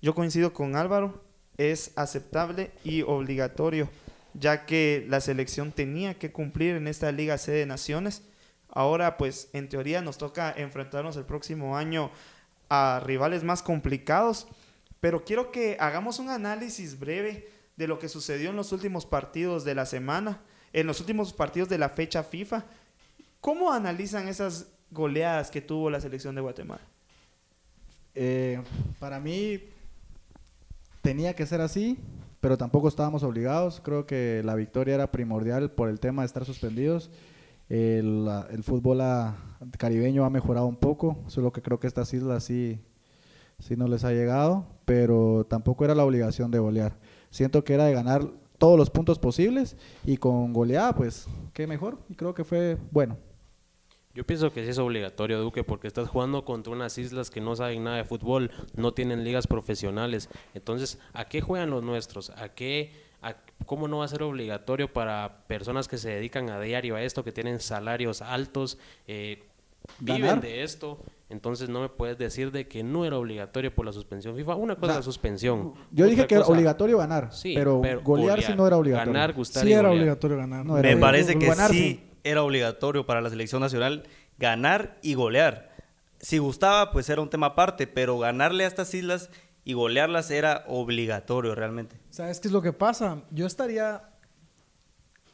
[0.00, 1.22] Yo coincido con Álvaro,
[1.58, 3.90] es aceptable y obligatorio,
[4.38, 8.22] ya que la selección tenía que cumplir en esta Liga C de Naciones.
[8.68, 12.10] Ahora, pues, en teoría nos toca enfrentarnos el próximo año
[12.68, 14.46] a rivales más complicados,
[15.00, 19.64] pero quiero que hagamos un análisis breve de lo que sucedió en los últimos partidos
[19.64, 20.40] de la semana,
[20.72, 22.64] en los últimos partidos de la fecha FIFA.
[23.40, 26.82] ¿Cómo analizan esas goleadas que tuvo la selección de Guatemala?
[28.14, 28.60] Eh,
[28.98, 29.60] para mí
[31.02, 31.98] tenía que ser así,
[32.40, 33.80] pero tampoco estábamos obligados.
[33.82, 37.10] Creo que la victoria era primordial por el tema de estar suspendidos.
[37.68, 39.36] El, el fútbol ah,
[39.78, 42.80] caribeño ha mejorado un poco, solo que creo que estas islas sí,
[43.58, 46.96] sí no les ha llegado, pero tampoco era la obligación de golear.
[47.30, 51.98] Siento que era de ganar todos los puntos posibles y con goleada, pues, qué mejor.
[52.08, 53.16] Y creo que fue bueno.
[54.16, 57.54] Yo pienso que sí es obligatorio, Duque, porque estás jugando contra unas islas que no
[57.54, 60.30] saben nada de fútbol, no tienen ligas profesionales.
[60.54, 62.30] Entonces, ¿a qué juegan los nuestros?
[62.30, 66.58] ¿A qué, a- ¿Cómo no va a ser obligatorio para personas que se dedican a
[66.58, 69.42] diario a esto, que tienen salarios altos, eh,
[70.00, 70.40] viven Ganar.
[70.40, 70.98] de esto?
[71.28, 74.54] Entonces, no me puedes decir de que no era obligatorio por la suspensión FIFA.
[74.54, 75.74] Una cosa es la suspensión.
[75.90, 79.12] Yo dije que era obligatorio ganar, Sí, pero, golear, sí no era obligatorio.
[79.12, 79.98] Ganar, gustar Sí y era golear.
[80.02, 80.64] obligatorio ganar.
[80.64, 81.00] No, era Me obligatorio.
[81.00, 84.04] parece que Ganar, sí era obligatorio para la selección nacional
[84.38, 85.74] ganar y golear.
[86.20, 89.30] Si gustaba, pues era un tema aparte, pero ganarle a estas islas
[89.64, 91.96] y golearlas era obligatorio realmente.
[92.10, 93.22] ¿Sabes qué es lo que pasa?
[93.30, 94.02] Yo estaría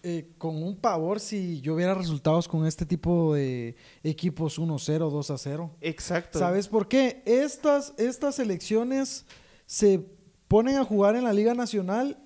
[0.03, 4.77] eh, con un pavor si yo viera resultados con este tipo de equipos 1-0,
[5.11, 5.71] 2-0.
[5.81, 6.39] Exacto.
[6.39, 7.23] ¿Sabes por qué?
[7.25, 9.27] Estas, estas selecciones
[9.67, 10.05] se
[10.49, 12.19] ponen a jugar en la Liga Nacional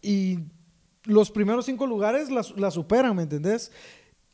[0.00, 0.38] y
[1.04, 3.70] los primeros cinco lugares la, la superan, ¿me entendés?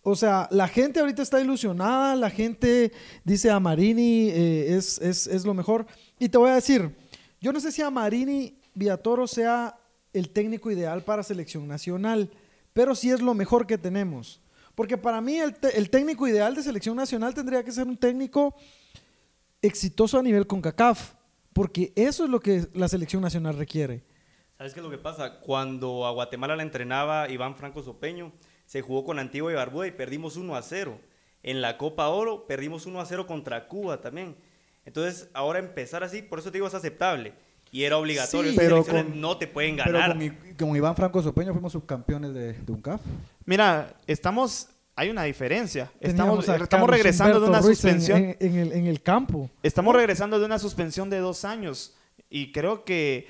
[0.08, 2.92] O sea, la gente ahorita está ilusionada, la gente
[3.24, 5.84] dice a Marini eh, es, es, es lo mejor.
[6.20, 6.94] Y te voy a decir,
[7.40, 9.76] yo no sé si a Marini Villatoro sea
[10.12, 12.30] el técnico ideal para selección nacional,
[12.72, 14.40] pero sí es lo mejor que tenemos.
[14.76, 18.54] Porque para mí el, el técnico ideal de selección nacional tendría que ser un técnico
[19.60, 21.14] exitoso a nivel con CACAF,
[21.52, 24.04] porque eso es lo que la selección nacional requiere.
[24.56, 25.40] ¿Sabes qué es lo que pasa?
[25.40, 28.32] Cuando a Guatemala la entrenaba Iván Franco Sopeño,
[28.66, 30.98] se jugó con Antigua y Barbuda y perdimos 1 a 0.
[31.42, 34.36] En la Copa Oro perdimos 1 a 0 contra Cuba también.
[34.84, 37.32] Entonces, ahora empezar así, por eso te digo, es aceptable.
[37.72, 38.50] Y era obligatorio.
[38.52, 40.12] Sí, pero con- no te pueden Pero ganar.
[40.12, 43.00] con, I- con Iván Franco Sopeño fuimos subcampeones de, de UNCAF.
[43.44, 45.90] Mira, estamos, hay una diferencia.
[46.00, 48.18] Estamos, estamos regresando de una Ruiz en- suspensión.
[48.18, 49.50] en- en el- en el campo.
[49.62, 51.94] Estamos regresando de una suspensión de dos años
[52.30, 53.26] y creo que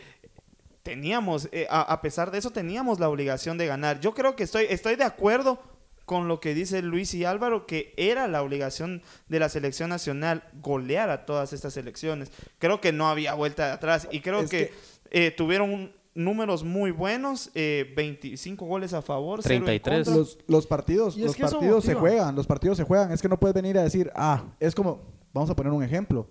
[0.86, 3.98] teníamos, eh, a, a pesar de eso, teníamos la obligación de ganar.
[4.00, 5.58] Yo creo que estoy, estoy de acuerdo
[6.04, 10.44] con lo que dice Luis y Álvaro, que era la obligación de la selección nacional
[10.62, 12.30] golear a todas estas selecciones.
[12.60, 14.72] Creo que no había vuelta de atrás y creo Es que,
[15.10, 20.06] eh, tuvieron un- números muy buenos, eh, 25 goles a favor, cero en 33.
[20.06, 20.14] contra.
[20.16, 23.10] Los, los partidos, los partidos se juegan, los partidos se juegan.
[23.12, 25.00] Es que no puedes venir a decir, ah, es como,
[25.34, 26.28] vamos a poner un ejemplo.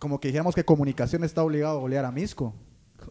[0.00, 2.54] Como que dijéramos que comunicación está obligado a golear a Misco.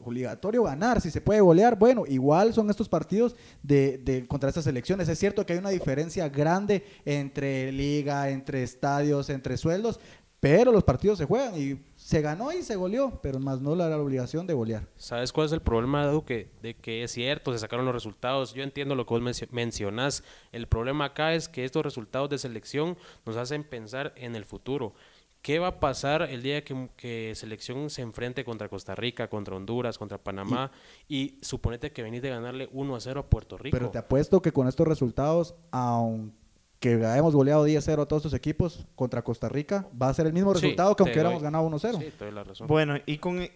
[0.03, 4.63] Obligatorio ganar, si se puede golear, bueno, igual son estos partidos de, de- contra estas
[4.63, 5.09] selecciones.
[5.09, 9.99] Es cierto que hay una diferencia grande entre liga, entre estadios, entre sueldos,
[10.39, 13.89] pero los partidos se juegan y se ganó y se goleó, pero más no la,
[13.89, 14.87] la obligación de golear.
[14.95, 16.49] ¿Sabes cuál es el problema, Duque?
[16.61, 18.53] De que es cierto, se sacaron los resultados.
[18.53, 20.23] Yo entiendo lo que vos mencio- mencionás.
[20.53, 24.93] El problema acá es que estos resultados de selección nos hacen pensar en el futuro.
[25.41, 29.55] ¿Qué va a pasar el día que, que selección se enfrente contra Costa Rica, contra
[29.55, 30.71] Honduras, contra Panamá?
[31.07, 33.75] Y, suponete que venís de ganarle 1 a 0 a Puerto Rico.
[33.77, 38.85] Pero te apuesto que con estos resultados, aunque hayamos goleado 10-0 a todos estos equipos
[38.95, 41.99] contra Costa Rica, va a ser el mismo Sí, resultado que aunque hubiéramos ganado 1-0.
[41.99, 42.67] Sí, te doy la razón.
[42.67, 43.47] Bueno, y con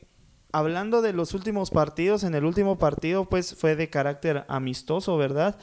[0.53, 5.59] hablando de los últimos partidos, en el último partido pues fue de carácter amistoso, ¿verdad?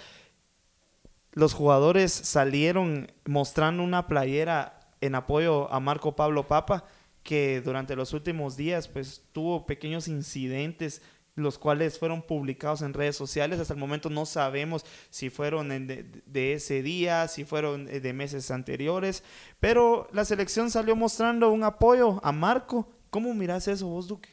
[1.33, 6.85] los jugadores salieron mostrando una playera en apoyo a Marco Pablo Papa,
[7.23, 11.03] que durante los últimos días pues tuvo pequeños incidentes
[11.41, 13.59] los cuales fueron publicados en redes sociales.
[13.59, 18.51] Hasta el momento no sabemos si fueron de, ese día, si fueron eh, de meses
[18.51, 19.23] anteriores,
[19.59, 22.89] pero la selección salió mostrando un apoyo a Marco.
[23.11, 24.29] ¿Cómo miras eso vos, Duque?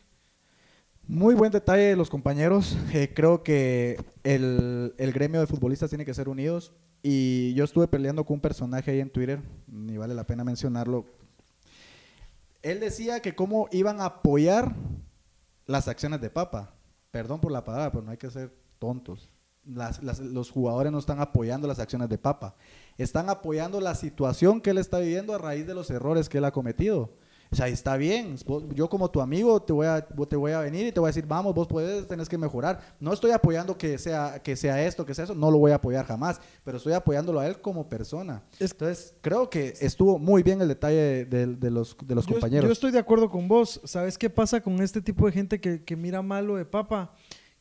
[1.08, 2.78] Muy buen detalle de los compañeros.
[2.94, 6.74] Eh, creo que el, el gremio de futbolistas tiene que ser unidos.
[7.04, 11.06] Y yo estuve peleando con un personaje ahí en Twitter, ni vale la pena mencionarlo.
[12.62, 14.76] Él decía que cómo iban a apoyar
[15.66, 16.74] las acciones de Papa.
[17.12, 19.30] Perdón por la palabra, pero no hay que ser tontos.
[19.64, 22.56] Los jugadores no están apoyando las acciones de Papa.
[22.98, 26.46] Están apoyando la situación que él está viviendo a raíz de los errores que él
[26.46, 27.12] ha cometido.
[27.52, 28.36] O sea, está bien.
[28.74, 31.12] Yo como tu amigo te voy, a, te voy a venir y te voy a
[31.12, 32.82] decir, vamos, vos puedes, tenés que mejorar.
[33.00, 35.34] No estoy apoyando que sea, que sea esto, que sea eso.
[35.36, 36.42] No lo voy a apoyar jamás.
[36.64, 38.44] Pero estoy apoyándolo a él como persona.
[38.60, 42.26] Es- Entonces, creo que estuvo muy bien el detalle de, de- de los, de los
[42.26, 42.66] yo, compañeros.
[42.68, 43.80] yo estoy de acuerdo con vos.
[43.86, 47.14] ¿Sabes qué pasa con este tipo de gente que, que mira mal lo de papa?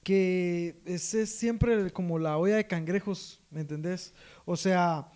[0.03, 4.15] Que es, es siempre como la olla de cangrejos, ¿me entendés?
[4.45, 5.09] O sea,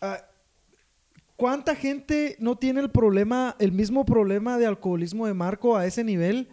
[0.00, 0.18] ah,
[1.36, 6.04] ¿cuánta gente no tiene el problema, el mismo problema de alcoholismo de Marco a ese
[6.04, 6.48] nivel?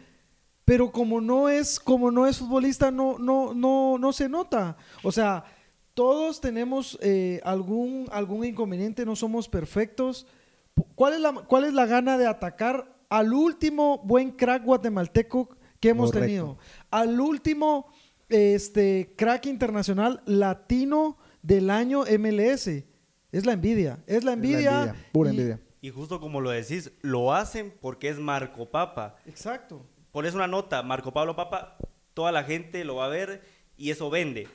[0.66, 4.78] Pero como no es, como no es futbolista, no, no, no, no se nota.
[5.04, 5.44] O sea,
[5.94, 10.26] todos tenemos eh, algún, algún inconveniente, no somos perfectos.
[10.96, 15.90] ¿Cuál es, la, ¿Cuál es la gana de atacar al último buen crack guatemalteco que
[15.90, 16.26] hemos Correcto.
[16.26, 16.58] tenido?
[16.90, 17.88] Al último
[18.30, 22.70] este, crack internacional latino del año MLS.
[23.34, 24.00] Es la envidia.
[24.08, 24.96] Es la Es la envidia.
[25.12, 25.60] pura y- envidia.
[25.82, 29.18] Y justo como lo decís, lo hacen porque es Marco Papa.
[29.26, 29.86] Exacto.
[30.14, 31.76] Pones una nota, Marco Pablo Papa,
[32.14, 33.42] toda la gente lo va a ver
[33.76, 34.48] y eso vende.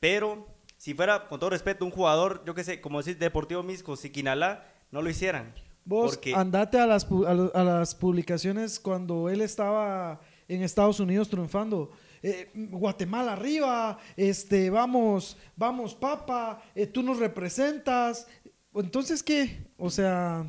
[0.00, 3.96] Pero si fuera, con todo respeto, un jugador, yo qué sé, como decís, Deportivo Misco,
[3.96, 5.54] Siquinalá, no lo hicieran.
[5.86, 7.06] Vos Porque andate a las,
[7.54, 11.92] a las publicaciones cuando él estaba en Estados Unidos triunfando.
[12.28, 18.26] Eh, Guatemala arriba, este, vamos, vamos, papa, eh, tú nos representas.
[18.74, 19.64] Entonces, ¿qué?
[19.78, 20.44] O sea,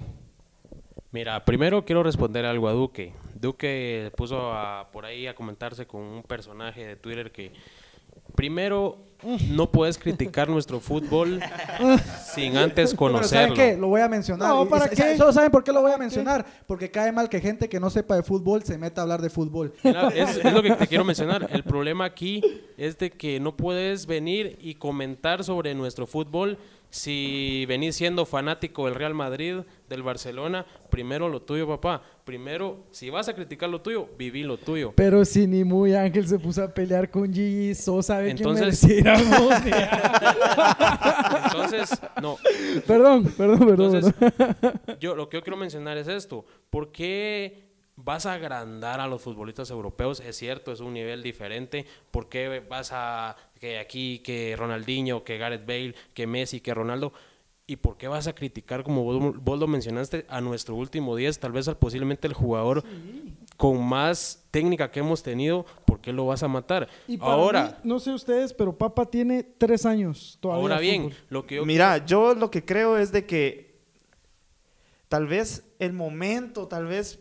[1.11, 3.13] Mira, primero quiero responder algo a Duque.
[3.35, 7.51] Duque puso a- por ahí a comentarse con un personaje de Twitter que
[8.35, 8.97] primero
[9.49, 11.41] no puedes criticar nuestro fútbol
[12.33, 13.55] sin antes Pero ¿saben conocerlo.
[13.55, 13.77] qué?
[13.77, 14.49] Lo voy a mencionar.
[14.49, 15.17] No, ¿para qué?
[15.17, 16.45] Solo saben por qué lo voy a mencionar.
[16.67, 19.29] Porque cae mal que gente que no sepa de fútbol se meta a hablar de
[19.29, 19.73] fútbol.
[19.83, 21.47] Mira, es, es lo que te quiero mencionar.
[21.51, 22.41] El problema aquí
[22.77, 26.57] es de que no puedes venir y comentar sobre nuestro fútbol
[26.89, 29.57] si venís siendo fanático del Real Madrid,
[29.89, 30.65] del Barcelona.
[30.89, 32.01] Primero lo tuyo, papá.
[32.23, 34.93] Primero, si vas a criticar lo tuyo, viví lo tuyo.
[34.95, 39.05] pero si ni muy Ángel se puso a pelear con Gigi Sosa, ve Entonces- quién.
[41.45, 42.37] Entonces, no,
[42.85, 43.95] perdón, perdón, perdón.
[43.95, 44.81] Entonces, perdón.
[44.99, 46.45] yo lo que yo quiero mencionar es esto.
[46.69, 47.66] ¿Por qué
[47.97, 50.21] vas a agrandar a los futbolistas europeos?
[50.21, 51.85] Es cierto, es un nivel diferente.
[52.11, 57.11] ¿Por qué vas a que aquí, que Ronaldinho, que Gareth Bale, que Messi, que Ronaldo?
[57.69, 61.37] ¿Y por qué vas a criticar, como vos, vos lo mencionaste, a nuestro último 10,
[61.39, 62.81] tal vez al posiblemente el jugador
[63.57, 65.65] con más técnica que hemos tenido?
[65.85, 66.87] ¿Por qué lo vas a matar?
[67.09, 70.61] Y para Ahora, mí, no sé ustedes, pero Papa tiene tres años todavía.
[70.61, 71.25] ahora bien, fútbol.
[71.29, 73.66] lo que yo Mira, yo lo que creo es de que
[75.09, 77.19] tal vez el momento, tal vez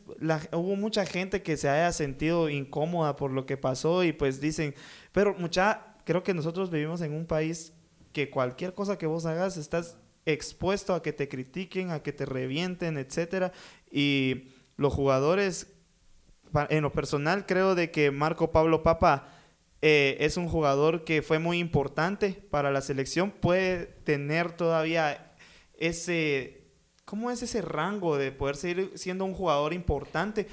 [0.52, 4.74] hubo mucha gente que se haya sentido incómoda por lo que pasó y pues dicen,
[5.12, 7.72] pero mucha, creo que nosotros vivimos en un país
[8.12, 12.26] que cualquier cosa que vos hagas estás expuesto a que te critiquen, a que te
[12.26, 13.52] revienten, etcétera,
[13.90, 15.68] y los jugadores
[16.70, 19.28] en lo personal creo de que Marco Pablo Papa
[19.82, 25.34] eh, es un jugador que fue muy importante para la selección, puede tener todavía
[25.78, 26.55] ese,
[27.06, 30.46] ¿cómo es ese rango de poder seguir siendo un jugador importante?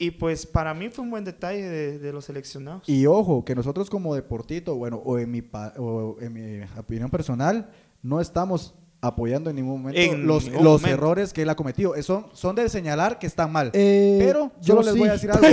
[0.00, 2.88] Y pues para mí fue un buen detalle de, de los seleccionados.
[2.88, 7.10] Y ojo, que nosotros como deportito, bueno, o en mi, pa- o en mi opinión
[7.10, 7.70] personal,
[8.02, 10.88] no estamos apoyando en ningún momento En los, ningún los momento.
[11.02, 12.00] errores que él ha cometido.
[12.02, 13.70] Son, son de señalar que están mal.
[13.72, 15.46] Eh, Pero yo yo les voy a decir algo.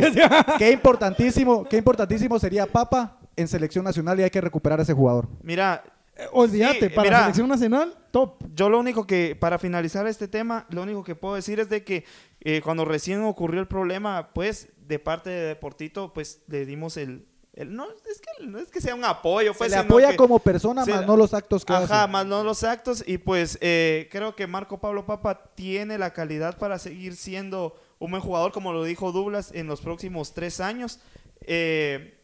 [0.60, 4.94] qué importantísimo, qué importantísimo sería Papa en selección nacional y hay que recuperar a ese
[4.94, 5.28] jugador.
[5.42, 5.84] Mira,
[6.32, 7.18] Olvídate, Sí, para mira.
[7.18, 8.36] la selección nacional, top.
[8.54, 11.84] yo lo único que, para finalizar este tema, lo único que puedo decir es de
[11.84, 12.06] que
[12.42, 17.26] eh, cuando recién ocurrió el problema, pues de parte de Deportito, pues le dimos el...
[17.54, 20.12] el- no, es que, no es que sea un apoyo, Se pues, le sino apoya
[20.12, 22.12] que- como persona, se más le- no los actos que Ajá, hace.
[22.12, 23.04] más no los actos.
[23.06, 28.12] Y pues eh, creo que Marco Pablo Papa tiene la calidad para seguir siendo un
[28.12, 31.00] buen jugador, como lo dijo Douglas, en los próximos tres años.
[31.42, 32.15] Eh,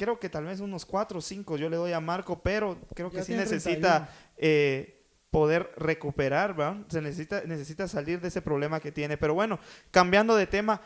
[0.00, 3.10] creo que tal vez unos 4 o 5 yo le doy a Marco, pero creo
[3.10, 4.08] que Ya sí necesita
[4.38, 6.82] eh, poder recuperar, ¿va?
[6.88, 9.18] Se necesita, necesita salir de ese problema que tiene.
[9.18, 9.60] Pero bueno,
[9.90, 10.80] cambiando de tema,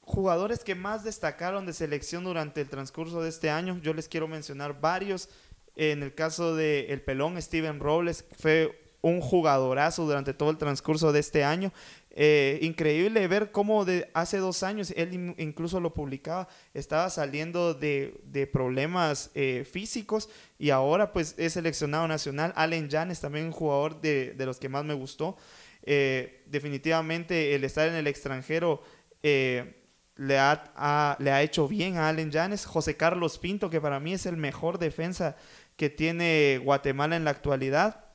[0.00, 4.26] jugadores que más destacaron de selección durante el transcurso de este año, yo les quiero
[4.26, 5.28] mencionar varios.
[5.74, 11.12] En el caso de el pelón Steven Robles, fue un jugadorazo durante todo el transcurso
[11.12, 11.74] de este año.
[12.18, 17.74] Eh, increíble ver cómo de hace dos años, él in- incluso lo publicaba, estaba saliendo
[17.74, 22.54] de, de problemas eh, físicos y ahora pues es seleccionado nacional.
[22.56, 25.36] Allen Janes también un jugador de, de los que más me gustó.
[25.82, 28.82] Eh, definitivamente el estar en el extranjero
[29.22, 29.82] eh,
[30.16, 32.64] le, ha, ha- le ha hecho bien a Allen Janes.
[32.64, 35.36] José Carlos Pinto, que para mí es el mejor defensa
[35.76, 38.05] que tiene Guatemala en la actualidad.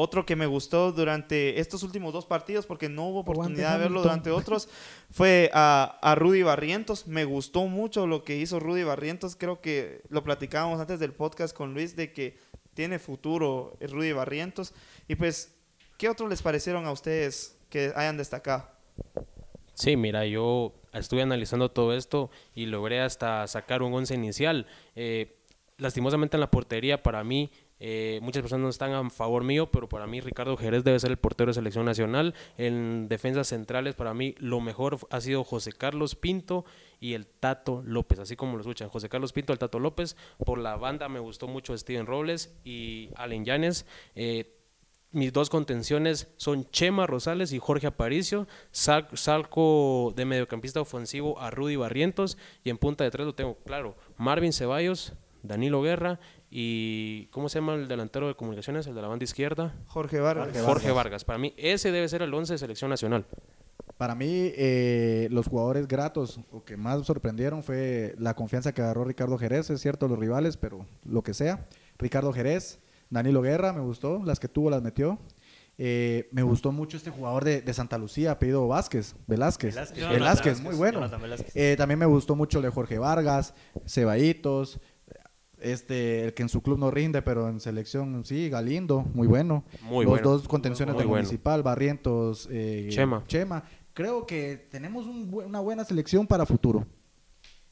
[0.00, 4.00] Otro que me gustó durante estos últimos dos partidos, porque no hubo oportunidad de verlo
[4.00, 4.68] durante otros,
[5.10, 7.08] fue a, a Rudy Barrientos.
[7.08, 9.34] Me gustó mucho lo que hizo Rudy Barrientos.
[9.34, 12.38] Creo que lo platicábamos antes del podcast con Luis de que
[12.74, 14.72] tiene futuro eh, Rudy Barrientos.
[15.08, 15.58] Y pues,
[15.96, 18.70] ¿qué otros les parecieron a ustedes que hayan destacado?
[19.74, 24.68] Sí, mira, yo estuve analizando todo esto y logré hasta sacar un once inicial.
[24.94, 25.40] Eh,
[25.76, 29.88] lastimosamente en la portería, para mí, eh, muchas personas no están a favor mío, pero
[29.88, 32.34] para mí Ricardo Jerez debe ser el portero de selección nacional.
[32.56, 36.64] En defensas centrales, para mí, lo mejor ha sido José Carlos Pinto
[37.00, 38.88] y el Tato López, así como lo escuchan.
[38.88, 40.16] José Carlos Pinto, el Tato López.
[40.44, 43.86] Por la banda me gustó mucho Steven Robles y Allen Llanes.
[44.16, 44.54] Eh,
[45.10, 48.46] mis dos contenciones son Chema Rosales y Jorge Aparicio.
[48.72, 52.36] Sal- salco de mediocampista ofensivo a Rudy Barrientos.
[52.62, 53.96] Y en punta de tres lo tengo claro.
[54.18, 58.86] Marvin Ceballos, Danilo Guerra y ¿cómo se llama el delantero de comunicaciones?
[58.86, 59.74] El de la banda izquierda.
[59.86, 60.56] Jorge Vargas.
[60.64, 61.24] Jorge Vargas.
[61.24, 63.26] Para mí ese debe ser el 11 de selección nacional.
[63.96, 69.04] Para mí, eh, los jugadores gratos o que más sorprendieron fue la confianza que agarró
[69.04, 69.70] Ricardo Jerez.
[69.70, 71.66] Es cierto, los rivales, pero lo que sea.
[71.98, 72.78] Ricardo Jerez,
[73.10, 74.22] Danilo Guerra, me gustó.
[74.24, 75.18] Las que tuvo las metió.
[75.80, 79.76] Eh, me gustó mucho este jugador de, de Santa Lucía, apellido Vázquez, Velázquez.
[79.76, 80.08] Velázquez.
[80.08, 81.18] Velázquez, muy Velázquez, bueno.
[81.18, 81.56] Velázquez.
[81.56, 83.54] Eh, también me gustó mucho el de Jorge Vargas,
[83.86, 84.80] Ceballitos,
[85.60, 89.64] este, el que en su club no rinde, pero en selección sí, Galindo, muy bueno.
[89.82, 90.30] Muy Los bueno.
[90.30, 91.22] dos contenciones Muy de bueno.
[91.22, 93.24] Municipal, Barrientos, eh, Chema.
[93.26, 93.64] Chema.
[93.94, 96.86] Creo que tenemos un una buena selección para futuro.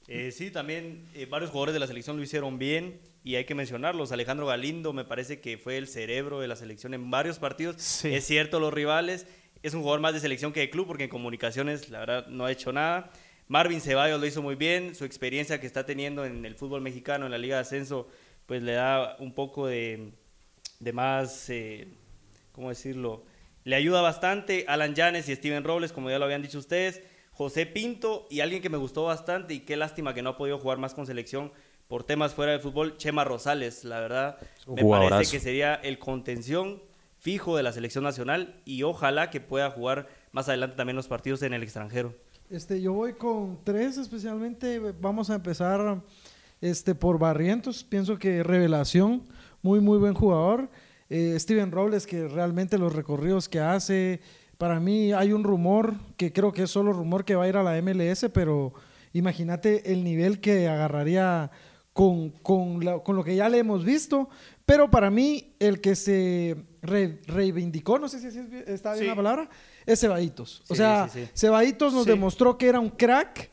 [0.09, 3.55] Eh, sí, también eh, varios jugadores de la selección lo hicieron bien y hay que
[3.55, 4.13] mencionarlos.
[4.13, 7.77] Alejandro Galindo me parece que fue el cerebro de la selección en varios partidos.
[7.79, 8.15] Sí.
[8.15, 9.27] Es cierto, los rivales.
[9.63, 12.45] Es un jugador más de selección que de club porque en comunicaciones la verdad no
[12.45, 13.11] ha hecho nada.
[13.49, 14.95] Marvin Ceballos lo hizo muy bien.
[14.95, 18.09] Su experiencia que está teniendo en el fútbol mexicano, en la Liga de Ascenso,
[18.47, 20.13] pues le da un poco de,
[20.81, 21.89] de más, eh,
[22.53, 23.25] ¿cómo decirlo?
[23.65, 27.03] Le ayuda bastante Alan Llanes y Steven Robles, como ya lo habían dicho ustedes.
[27.33, 30.59] José Pinto y alguien que me gustó bastante y qué lástima que no ha podido
[30.59, 31.53] jugar más con selección
[31.87, 35.11] por temas fuera del fútbol, Chema Rosales, la verdad, me jugadorazo.
[35.17, 36.83] parece que sería el contención
[37.19, 41.43] fijo de la selección nacional y ojalá que pueda jugar más adelante también los partidos
[41.43, 42.15] en el extranjero.
[42.51, 44.79] Este, yo voy con tres especialmente.
[45.01, 46.01] Vamos a empezar
[46.61, 47.83] este, por Barrientos.
[47.85, 49.23] Pienso que revelación,
[49.63, 50.69] muy, muy buen jugador.
[51.11, 54.21] Eh, Steven Robles, que realmente los recorridos que hace,
[54.59, 57.57] para mí hay un rumor, que creo que es solo rumor que va a ir
[57.57, 58.73] a la MLS, pero
[59.13, 61.51] imagínate el nivel que agarraría
[61.93, 64.29] con, con, la- con lo que ya le hemos visto.
[64.65, 69.09] Pero para mí, el que se re- reivindicó, no sé si está bien Sí.
[69.09, 69.49] la palabra,
[69.87, 70.63] es Ceballitos.
[70.69, 71.27] O Sí, sea, sí,
[71.93, 72.11] nos Sí.
[72.11, 73.51] demostró que era un crack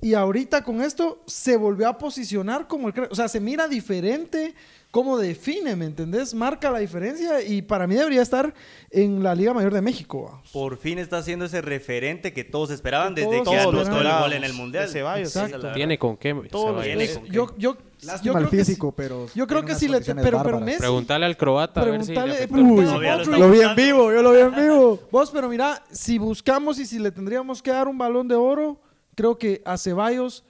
[0.00, 3.10] y ahorita con esto se volvió a posicionar como el crack.
[3.12, 4.54] O sea, se mira diferente,
[4.90, 6.34] cómo define, ¿me entendés?
[6.34, 8.52] Marca la diferencia y para mí debería estar
[8.90, 10.24] en la Liga Mayor de México.
[10.30, 10.50] vamos.
[10.50, 14.08] Por fin está siendo ese referente que todos esperaban Que desde todos que anotó el
[14.20, 14.88] gol en el Mundial.
[14.88, 15.72] Ceballos, Exacto.
[15.72, 16.34] Tiene con qué.
[16.50, 16.98] Todos los Ceballos.
[17.08, 17.32] Tiene con qué.
[17.32, 20.00] Yo, yo, Lástima yo el creo que físico, sí- pero yo creo que sí le
[20.00, 20.60] pero, pero.
[20.60, 24.12] Messi Preguntarle al croata a ver si le Preguntale, preguntale Todavía lo vi en vivo,
[24.12, 25.00] yo lo vi en vivo.
[25.12, 28.80] Vos, pero mira, si buscamos y si le tendríamos que dar un balón de oro,
[29.14, 30.44] creo que a Ceballos,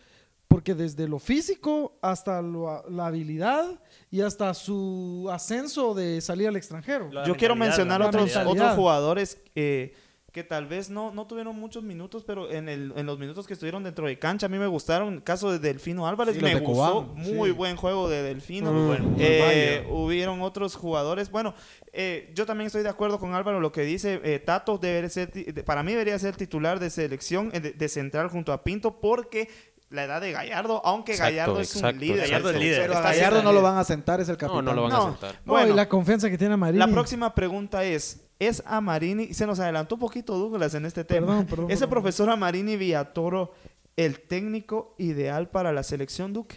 [0.48, 6.56] porque desde lo físico hasta lo- la habilidad y hasta su ascenso de salir al
[6.56, 7.10] extranjero.
[7.26, 9.94] Yo quiero mencionar otros, otros jugadores eh,
[10.32, 13.52] que tal vez no, no tuvieron muchos minutos, pero en, el, en los minutos que
[13.52, 15.12] estuvieron dentro de cancha a mí me gustaron.
[15.14, 17.04] El caso de Delfino Álvarez, Sí, me de gustó.
[17.06, 17.54] Cobán, Muy sí.
[17.54, 18.72] buen juego de Delfino.
[18.72, 21.30] Muy bueno, Eh, hubieron otros jugadores.
[21.30, 21.54] Bueno,
[21.92, 24.20] eh, yo también estoy de acuerdo con Álvaro lo que dice.
[24.24, 25.30] eh, Tato debe ser,
[25.64, 29.50] para mí debería ser titular de selección, eh, de, de central junto a Pinto, porque
[29.90, 32.20] la edad de Gallardo, aunque Exacto, Gallardo es un líder.
[32.20, 32.80] Gallardo es líder.
[32.80, 34.64] Pero a Gallardo no lo van a sentar, es el No, capitán.
[34.64, 34.96] no lo van No.
[35.06, 35.34] a sentar.
[35.44, 35.74] No, Bueno.
[35.74, 36.78] y la confianza que tiene Marini.
[36.78, 41.26] La próxima pregunta es, ¿es Amarini, se nos adelantó un poquito Douglas en este tema,
[41.28, 41.90] Perdón, perdón, ¿ese perdón.
[41.90, 43.52] profesor Amarini Villatoro
[43.96, 46.56] el técnico ideal para la selección Duque?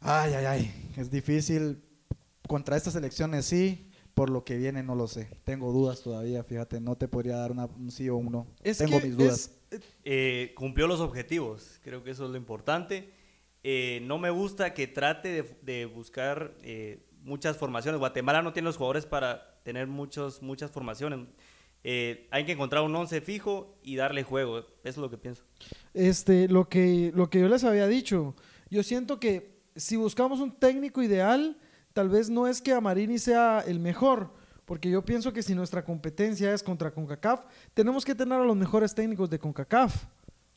[0.00, 0.92] Ay, ay, ay.
[0.96, 1.82] Es difícil.
[2.46, 3.90] Contra estas elecciones sí.
[4.12, 5.28] Por lo que viene no lo sé.
[5.44, 6.80] Tengo dudas todavía, fíjate.
[6.80, 8.46] No te podría dar una- un sí o un no.
[8.62, 9.50] Es Tengo que mis dudas.
[9.70, 13.10] es- Eh, cumplió los objetivos, creo que eso es lo importante.
[13.64, 17.98] Eh, no me gusta que trate de, de buscar eh, muchas formaciones.
[17.98, 21.26] Guatemala no tiene los jugadores para tener muchos, muchas formaciones.
[21.82, 24.58] Eh, hay que encontrar un once fijo y darle juego.
[24.58, 25.42] Eso es lo que pienso.
[25.92, 28.36] Este, lo que, lo que yo les había dicho,
[28.70, 31.58] yo siento que si buscamos un técnico ideal,
[31.92, 34.32] tal vez no es que Amarini sea el mejor,
[34.64, 37.44] porque yo pienso que si nuestra competencia es contra CONCACAF,
[37.74, 40.06] tenemos que tener a los mejores técnicos de CONCACAF.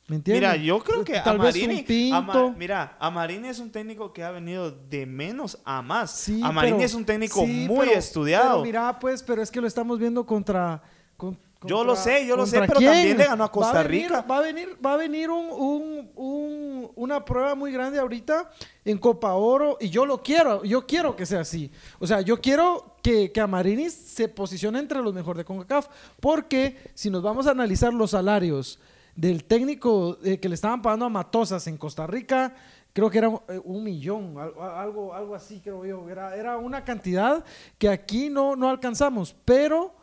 [0.08, 0.42] ¿Me entiendes?
[0.50, 4.72] Mira, yo creo que tal vez un mira, Amarini es un técnico que ha venido
[4.72, 6.12] de menos a más.
[6.12, 8.50] Sí, Amarini pero- es un técnico sí, muy pero- estudiado.
[8.52, 10.82] Pero mira, pues, pero es que lo estamos viendo contra.
[11.18, 12.94] con- Yo lo sé, yo lo sé, ¿contra pero quién?
[12.94, 14.22] también le ganó a Va Costa venir- Rica.
[14.22, 18.50] Va a venir, va a venir un, un- un- una prueba muy grande ahorita
[18.86, 21.70] en Copa Oro y yo lo quiero, yo quiero que sea así.
[22.00, 25.88] O sea, yo quiero que, que Amarini se posicione entre los mejores de CONCACAF,
[26.22, 28.80] porque si nos vamos a analizar los salarios
[29.18, 32.56] del técnico eh, que le estaban pagando a Matosas en Costa Rica,
[32.94, 36.08] creo que era un, eh, un millón, al- algo, algo así creo yo.
[36.10, 37.44] Era, era una cantidad
[37.78, 39.94] que aquí no, no alcanzamos, pero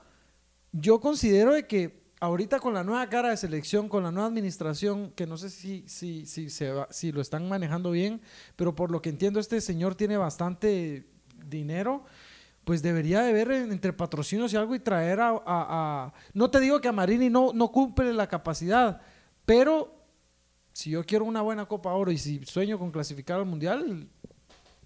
[0.72, 5.12] yo considero de que ahorita con la nueva cara de selección, con la nueva administración,
[5.14, 8.20] que no sé si, si, si, se va- si lo están manejando bien,
[8.56, 11.06] pero por lo que entiendo este señor tiene bastante
[11.46, 12.04] dinero,
[12.64, 15.28] pues debería de ver en- entre patrocinios y algo y traer a...
[15.30, 19.00] a- a- no te digo que a Marini no, no cumple la capacidad,
[19.44, 19.94] pero
[20.72, 24.08] si yo quiero una buena Copa Oro y si sueño con clasificar al Mundial,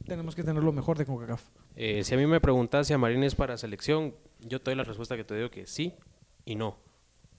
[0.07, 1.43] tenemos que tener lo mejor de CONCACAF.
[1.76, 4.76] Eh, si a mí me preguntas si a Marín es para selección, yo te doy
[4.76, 5.95] la respuesta que te digo que sí
[6.45, 6.76] y no.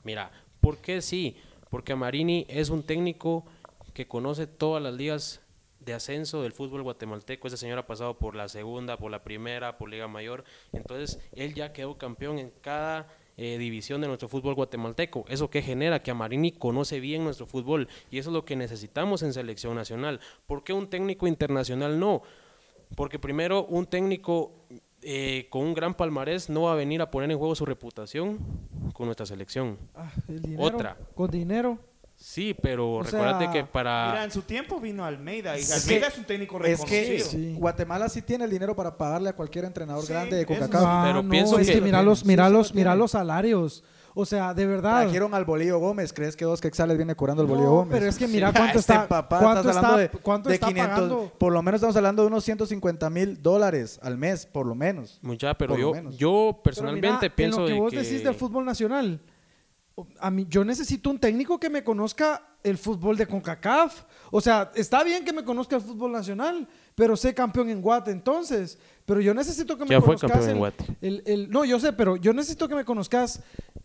[0.04, 0.32] Mira,
[0.62, 1.36] ¿por qué sí?
[1.70, 3.46] Porque Marini es un técnico
[3.94, 5.42] que conoce todas las ligas
[5.80, 7.47] de ascenso del fútbol guatemalteco.
[7.47, 10.43] Ese señor ha pasado por la segunda, por la primera, por Liga Mayor.
[10.73, 13.07] Entonces, él ya quedó campeón en cada
[13.38, 15.23] eh, división de nuestro fútbol guatemalteco.
[15.30, 16.03] ¿Eso que genera?
[16.03, 20.19] Que Amarini conoce bien nuestro fútbol y eso es lo que necesitamos en selección nacional.
[20.45, 22.21] ¿Por qué un técnico internacional no?
[22.95, 24.51] Porque primero, un técnico
[25.01, 28.39] eh, con un gran palmarés no va a venir a poner en juego su reputación
[28.91, 29.77] con nuestra selección.
[29.95, 30.97] Ah, el dinero, Otra.
[31.15, 31.80] Con dinero.
[32.22, 34.07] Sí, pero O recuérdate sea, que para...
[34.11, 36.89] Mira, en su tiempo vino Almeida y Es Almeida que- es un técnico Es reconocido.
[36.89, 37.53] que Sí.
[37.57, 40.70] Guatemala sí tiene el dinero para pagarle a cualquier entrenador Sí, grande de.
[40.74, 42.95] Ah, Pero no, pienso es que, que- mira los, Sí, mira sí lo los, mira
[42.95, 43.84] los salarios.
[44.15, 45.03] O sea, de verdad.
[45.03, 46.11] Trajeron al Bolillo Gómez.
[46.11, 47.93] ¿Crees que dos quexales viene cobrando el No, Bolillo Gómez?
[47.97, 50.49] pero es que mira Sí, cuánto este está, papá, cuánto estás está, hablando de, cuánto
[50.49, 51.34] de está 500, pagando.
[51.38, 55.20] Por lo menos estamos hablando de unos 150 mil dólares al mes, por lo menos.
[55.22, 56.17] Mucha, pero yo, menos.
[56.17, 57.99] yo Pero personalmente mira, pienso en lo que de vos que...
[57.99, 59.22] decís del fútbol nacional,
[60.20, 64.04] a mí, yo necesito un técnico que me conozca el fútbol de CONCACAF.
[64.32, 68.12] O sea, está bien que me conozca el fútbol nacional, pero sé campeón en Guate
[68.12, 68.78] entonces.
[69.06, 70.86] Pero yo necesito que me Ya fue conozcas campeón en el- Guate.
[71.02, 73.41] el- el- no, yo sé, pero yo necesito que me conozcas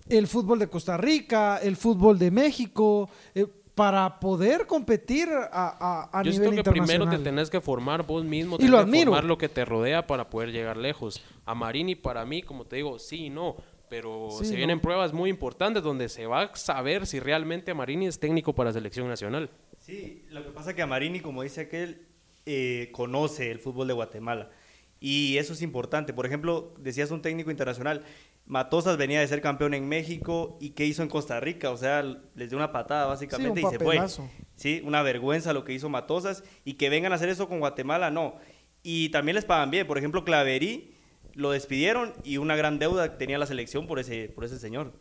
[0.09, 6.09] el fútbol de Costa Rica, el fútbol de México, eh, para poder competir a, a,
[6.21, 8.77] a Yo nivel siento que primero te tenés que formar vos mismo, Y tenés lo
[8.77, 9.05] que admiro.
[9.11, 11.21] formar lo que te rodea para poder llegar lejos.
[11.45, 13.57] A Marini para mí, como te digo, sí y no,
[13.95, 14.57] pero Sí, se no.
[14.57, 18.73] vienen pruebas muy importantes donde se va a saber si realmente Marini es técnico para
[18.73, 19.51] selección nacional.
[19.79, 22.03] Sí, lo que pasa es que Amarini, como dice aquel,
[22.45, 24.51] eh, conoce el fútbol de Guatemala.
[24.99, 26.13] Y eso es importante.
[26.13, 28.03] Por ejemplo, decías un técnico internacional.
[28.47, 31.71] Matosas venía de ser campeón en México y ¿qué hizo en Costa Rica?
[31.71, 33.95] O sea, les dio una patada básicamente Sí, un y se fue.
[33.95, 34.29] papelazo.
[34.57, 38.11] Sí, una vergüenza lo que hizo Matosas y que vengan a hacer eso con Guatemala,
[38.11, 38.37] no.
[38.83, 39.87] Y también les pagan bien.
[39.87, 40.94] Por ejemplo, Claverí
[41.35, 44.93] lo despidieron y una gran deuda tenía la selección por ese, por ese señor.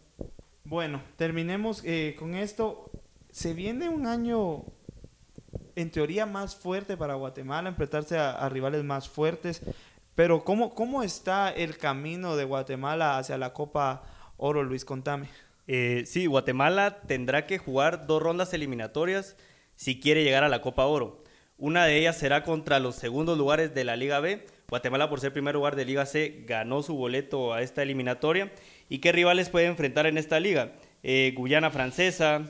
[0.63, 2.91] Bueno, terminemos eh, con esto.
[3.31, 4.63] Se viene un año,
[5.75, 9.61] en teoría, más fuerte para Guatemala, enfrentarse a, a rivales más fuertes.
[10.15, 14.03] Pero ¿cómo, ¿cómo está el camino de Guatemala hacia la Copa
[14.37, 14.85] Oro, Luis?
[14.85, 15.27] Contame.
[15.67, 19.37] Eh, sí, Guatemala tendrá que jugar dos rondas eliminatorias
[19.75, 21.23] si quiere llegar a la Copa Oro.
[21.57, 24.45] Una de ellas será contra los segundos lugares de la Liga B.
[24.73, 28.51] Guatemala, por ser primer lugar de Liga C, ganó su boleto a esta eliminatoria.
[28.89, 30.71] ¿Y qué rivales puede enfrentar en esta liga?
[31.03, 32.41] Eh, Guyana Francesa,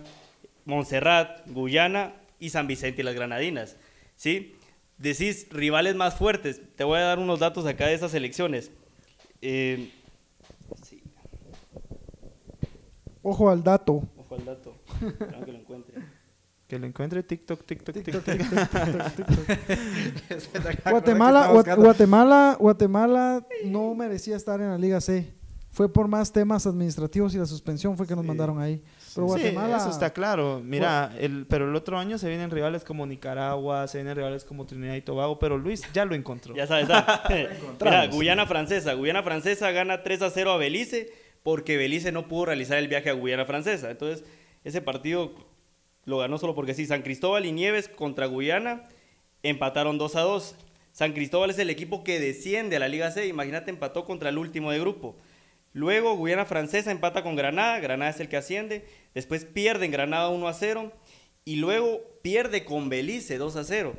[0.63, 3.75] Montserrat, Guyana y San Vicente y las Granadinas.
[4.15, 4.55] ¿Sí?
[4.97, 6.61] Decís rivales más fuertes.
[6.77, 8.71] Te voy a dar unos datos acá de esas elecciones.
[9.41, 9.91] Eh,
[10.81, 11.03] sí,
[13.21, 14.01] Ojo al dato.
[14.15, 14.77] ojo al dato.
[15.45, 15.95] Que lo encuentre.
[16.67, 18.23] Que lo encuentre TikTok, TikTok, TikTok.
[20.89, 25.33] Guatemala, Gua- Guatemala, Guatemala no merecía estar en la Liga C.
[25.71, 28.81] Fue por más temas administrativos y la suspensión fue que nos mandaron ahí.
[29.15, 29.79] Pero Guatemala...
[29.79, 30.61] Sí, eso está claro.
[30.63, 34.65] Mira, el, pero el otro año se vienen rivales como Nicaragua, se vienen rivales como
[34.67, 36.55] Trinidad y Tobago, pero Luis ya lo encontró.
[36.55, 36.87] Ya sabes.
[37.81, 38.93] Mira, Guyana Francesa.
[38.93, 41.11] Guyana Francesa gana 3 a 0 a Belice
[41.41, 43.89] porque Belice no pudo realizar el viaje a Guyana Francesa.
[43.89, 44.23] Entonces,
[44.63, 45.33] ese partido
[46.05, 46.85] lo ganó solo porque sí.
[46.85, 48.83] San Cristóbal y Nieves contra Guyana
[49.41, 50.55] empataron 2 a 2.
[50.91, 53.27] San Cristóbal es el equipo que desciende a la Liga C.
[53.27, 55.15] Imagínate, empató contra el último de grupo.
[55.73, 58.85] Luego Guyana Francesa empata con Granada, Granada es el que asciende,
[59.15, 60.91] después pierde en Granada 1 a 0
[61.45, 63.95] y luego pierde con Belice 2 a 0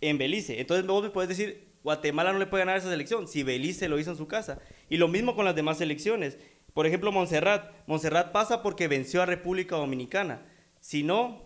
[0.00, 0.60] en Belice.
[0.60, 4.00] Entonces vos me puedes decir, Guatemala no le puede ganar esa selección si Belice lo
[4.00, 4.58] hizo en su casa.
[4.88, 6.38] Y lo mismo con las demás selecciones.
[6.74, 7.70] Por ejemplo, Montserrat.
[7.86, 10.42] Montserrat pasa porque venció a República Dominicana.
[10.82, 11.40] Si no,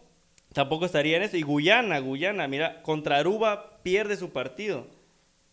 [0.55, 1.37] tampoco estaría en eso.
[1.37, 4.87] Y Guyana, Guyana, mira, contra Aruba pierde su partido.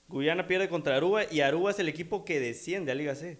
[0.07, 3.37] Guyana pierde contra Aruba y Aruba es el equipo que desciende a Liga C.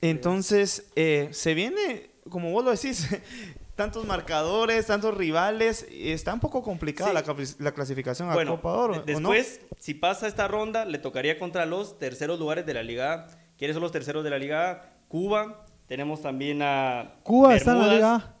[0.00, 3.08] Entonces, eh, se viene, como vos lo decís,
[3.76, 5.86] tantos marcadores, tantos rivales.
[5.90, 7.22] Está un poco complicada la,
[7.58, 9.02] la, clasificación a bueno, Copa Oro.
[9.02, 13.26] Después, si pasa esta ronda, le tocaría contra los terceros lugares de la Liga A.
[13.58, 14.92] ¿Quiénes son los terceros de la Liga A?
[15.08, 15.66] Cuba.
[15.86, 17.16] Tenemos también a.
[17.22, 18.39] Cuba está en la Liga A.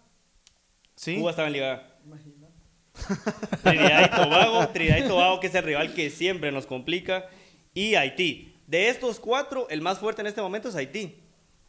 [1.00, 1.16] ¿Sí?
[1.16, 3.56] Cuba está en Liga A.
[3.62, 7.24] Trinidad y Tobago, Trinidad y Tobago, que es el rival que siempre nos complica.
[7.72, 8.54] Y Haití.
[8.66, 11.16] De estos cuatro, el más fuerte en este momento es Haití.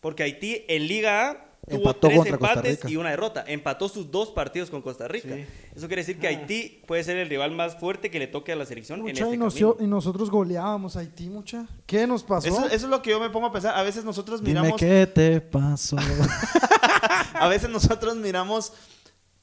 [0.01, 3.45] Porque Haití en Liga A tuvo tres empates y una derrota.
[3.47, 5.33] Empató sus dos partidos con Costa Rica.
[5.73, 6.27] Eso quiere decir que.
[6.27, 9.23] Haití puede ser el rival más fuerte que le toque a la selección en este
[9.23, 11.67] y, y nosotros goleábamos a Haití, mucha.
[11.85, 12.49] ¿Qué nos pasó?
[12.49, 13.77] Eso, es lo que yo me pongo a pensar.
[13.77, 14.77] A veces nosotros miramos...
[14.77, 15.95] ¿qué te pasó?
[17.33, 18.73] a veces nosotros miramos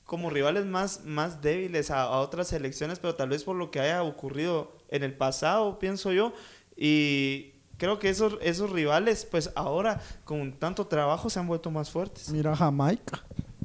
[0.09, 3.78] como rivales más, más débiles a, a otras selecciones, pero tal vez por lo que
[3.78, 6.32] haya ocurrido en el pasado, pienso yo.
[6.74, 11.90] Y creo que esos, esos rivales, pues ahora con tanto trabajo se han vuelto más
[11.90, 12.30] fuertes.
[12.30, 13.22] Mira Jamaica.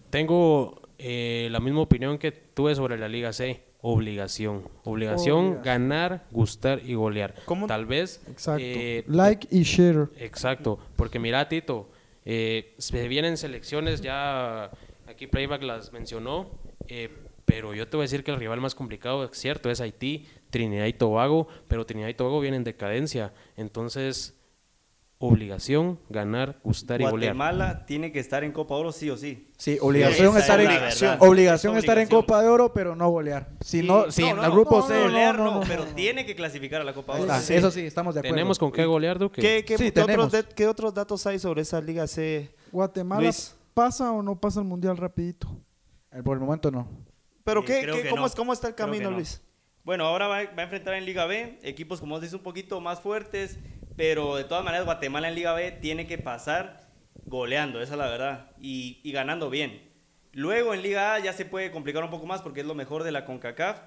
[0.10, 3.64] Tengo eh, la misma opinión que tuve sobre la Liga C.
[3.80, 4.68] Obligación.
[4.84, 7.36] Obligación, ganar, gustar y golear.
[7.46, 7.68] ¿Cómo?
[7.68, 8.22] Tal vez.
[8.28, 8.62] Exacto.
[8.62, 10.10] Eh, like y share.
[10.18, 10.78] Exacto.
[10.98, 11.90] Porque mira, Tito,
[12.26, 14.72] eh, se vienen selecciones, ya
[15.24, 16.50] aquí Playback las mencionó,
[17.46, 20.28] pero yo te voy a decir que el rival más complicado, es cierto, es Haití.
[20.50, 23.34] Trinidad y Tobago, pero Trinidad y Tobago viene en decadencia.
[23.58, 24.38] Entonces,
[25.18, 27.36] obligación ganar, gustar y golear.
[27.36, 29.50] Guatemala tiene que estar en Copa Oro sí o sí.
[29.58, 30.70] Sí, obligación estar en
[31.20, 33.50] obligación, estar en Copa de Oro, pero no golear.
[33.62, 36.94] Si no, si en el grupo C golear no, pero tiene que clasificar a la
[36.94, 37.34] Copa de Oro.
[37.34, 38.36] Eso sí, estamos de acuerdo.
[38.36, 39.42] Tenemos con qué golear, Duque.
[39.42, 42.54] ¿Qué, qué, otros, ¿Qué, otros, datos hay sobre esa Liga C?
[42.72, 43.32] Guatemala
[43.74, 45.48] pasa o no pasa el mundial rapidito.
[46.12, 46.88] Eh, por el momento no.
[47.44, 49.42] Pero qué, cómo, es, cómo está el camino, Luis?
[49.84, 53.02] Bueno, ahora va, a enfrentar en Liga B equipos, como os dice, un poquito más
[53.02, 53.60] fuertes,
[53.98, 56.90] pero de todas maneras Guatemala en Liga B tiene que pasar
[57.26, 59.92] goleando, esa es la verdad, y, ganando bien.
[60.32, 63.04] Luego en Liga A ya se puede complicar un poco más porque es lo mejor
[63.04, 63.82] de la CONCACAF,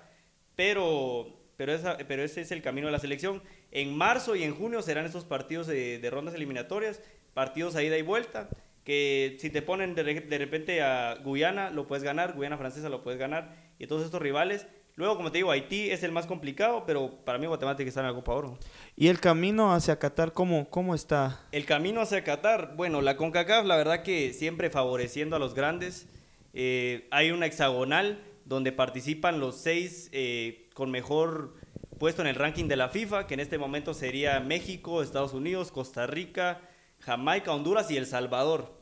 [0.55, 1.73] pero, pero,
[2.07, 3.43] pero ese es el camino de la selección.
[3.71, 7.01] En marzo y en junio serán estos partidos de, rondas eliminatorias,
[7.33, 8.51] partidos a ida y vuelta,
[8.87, 13.03] que si te ponen de, de repente a Guyana, lo puedes ganar, Guyana Francesa lo
[13.03, 14.67] puedes ganar, y todos estos rivales
[14.97, 17.91] Luego, como te digo, Haití es el más complicado, pero para mí Guatemala tiene que
[17.91, 18.59] estar en la Copa Oro.
[18.97, 21.39] ¿Y el camino hacia Qatar cómo, cómo está?
[21.53, 26.09] El camino hacia Qatar, bueno, la CONCACAF la verdad que siempre favoreciendo a los grandes.
[26.55, 31.57] Eh, hay una hexagonal donde participan los seis eh, con mejor
[31.99, 35.73] puesto en el ranking de la FIFA, que en este momento sería México, Estados Unidos,
[35.73, 36.63] Costa Rica,
[37.01, 38.73] Jamaica, Honduras y El Salvador.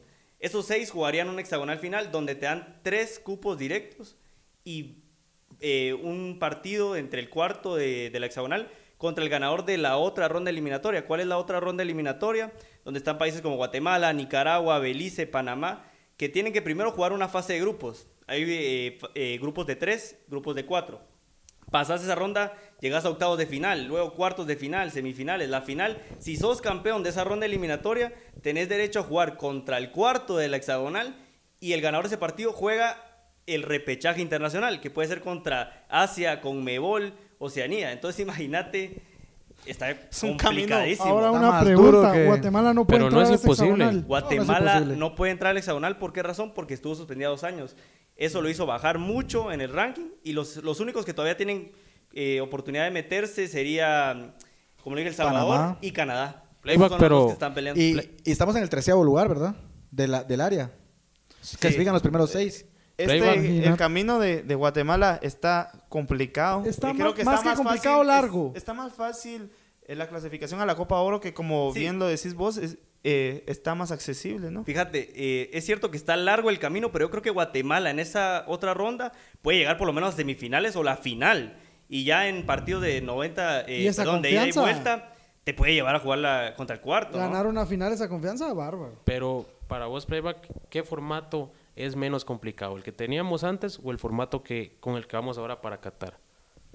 [0.45, 4.18] Esos seis jugarían un hexagonal final donde te dan tres cupos directos
[4.62, 4.97] y
[5.61, 10.28] eh, un partido entre el cuarto de, la hexagonal contra el ganador de la otra
[10.28, 11.07] ronda eliminatoria.
[11.07, 12.53] ¿Cuál es la otra ronda eliminatoria?
[12.84, 17.55] Donde están países como Guatemala, Nicaragua, Belice, Panamá, que tienen que primero jugar una fase
[17.55, 18.07] de grupos.
[18.26, 21.01] Hay eh, eh, grupos de tres, grupos de cuatro.
[21.75, 26.01] Pasas esa ronda, llegas a octavos de final, luego cuartos de final, semifinales, la final.
[26.20, 28.12] Si sos campeón de esa ronda eliminatoria,
[28.43, 31.16] tenés derecho a jugar contra el cuarto de la hexagonal
[31.59, 33.03] y el ganador de ese partido juega
[33.49, 37.91] el repechaje internacional, que puede ser contra Asia, con Mebol, Oceanía.
[37.91, 39.03] Entonces imagínate,
[39.66, 41.09] está es un complicadísimo.
[41.09, 44.05] Ahora una pregunta, Guatemala no puede entrar al hexagonal.
[44.05, 46.53] Guatemala no, puede entrar al hexagonal, ¿por qué razón?
[46.55, 47.75] Porque estuvo suspendido dos años.
[48.17, 51.73] Eso lo hizo bajar mucho en el ranking y los, los únicos que todavía tienen
[52.12, 54.35] eh, oportunidad de meterse sería,
[54.83, 56.45] como le dije, El Salvador y Canadá.
[56.62, 57.37] pero...
[57.75, 59.57] Y, estamos en el treceavo lugar, ¿verdad?
[59.91, 60.71] De la, del área.
[61.51, 62.67] que Clasifican los primeros seis.
[62.97, 66.65] Este, el camino de, Guatemala está complicado.
[66.65, 68.53] Está creo que más, que complicado, largo.
[68.55, 69.51] está más fácil
[69.89, 72.59] la clasificación a la Copa Oro que como bien lo decís vos,
[73.05, 74.65] eh, está más accesible, ¿no?
[74.65, 77.99] Fíjate, eh, es cierto que está largo el camino, pero yo creo que Guatemala en
[78.01, 81.57] esa otra ronda puede llegar por lo menos a semifinales o la final.
[81.89, 85.53] Y ya en partidos de 90, eh, Y esa perdón, de ida y vuelta, te
[85.53, 87.19] puede llevar a jugar la- contra el cuarto.
[87.19, 87.25] ¿no?
[87.25, 88.99] Ganar una final esa confianza, bárbaro.
[89.05, 92.77] Pero para vos, Playback, ¿qué formato es menos complicado?
[92.79, 96.19] ¿El que teníamos antes o el formato que con el que vamos ahora para Qatar?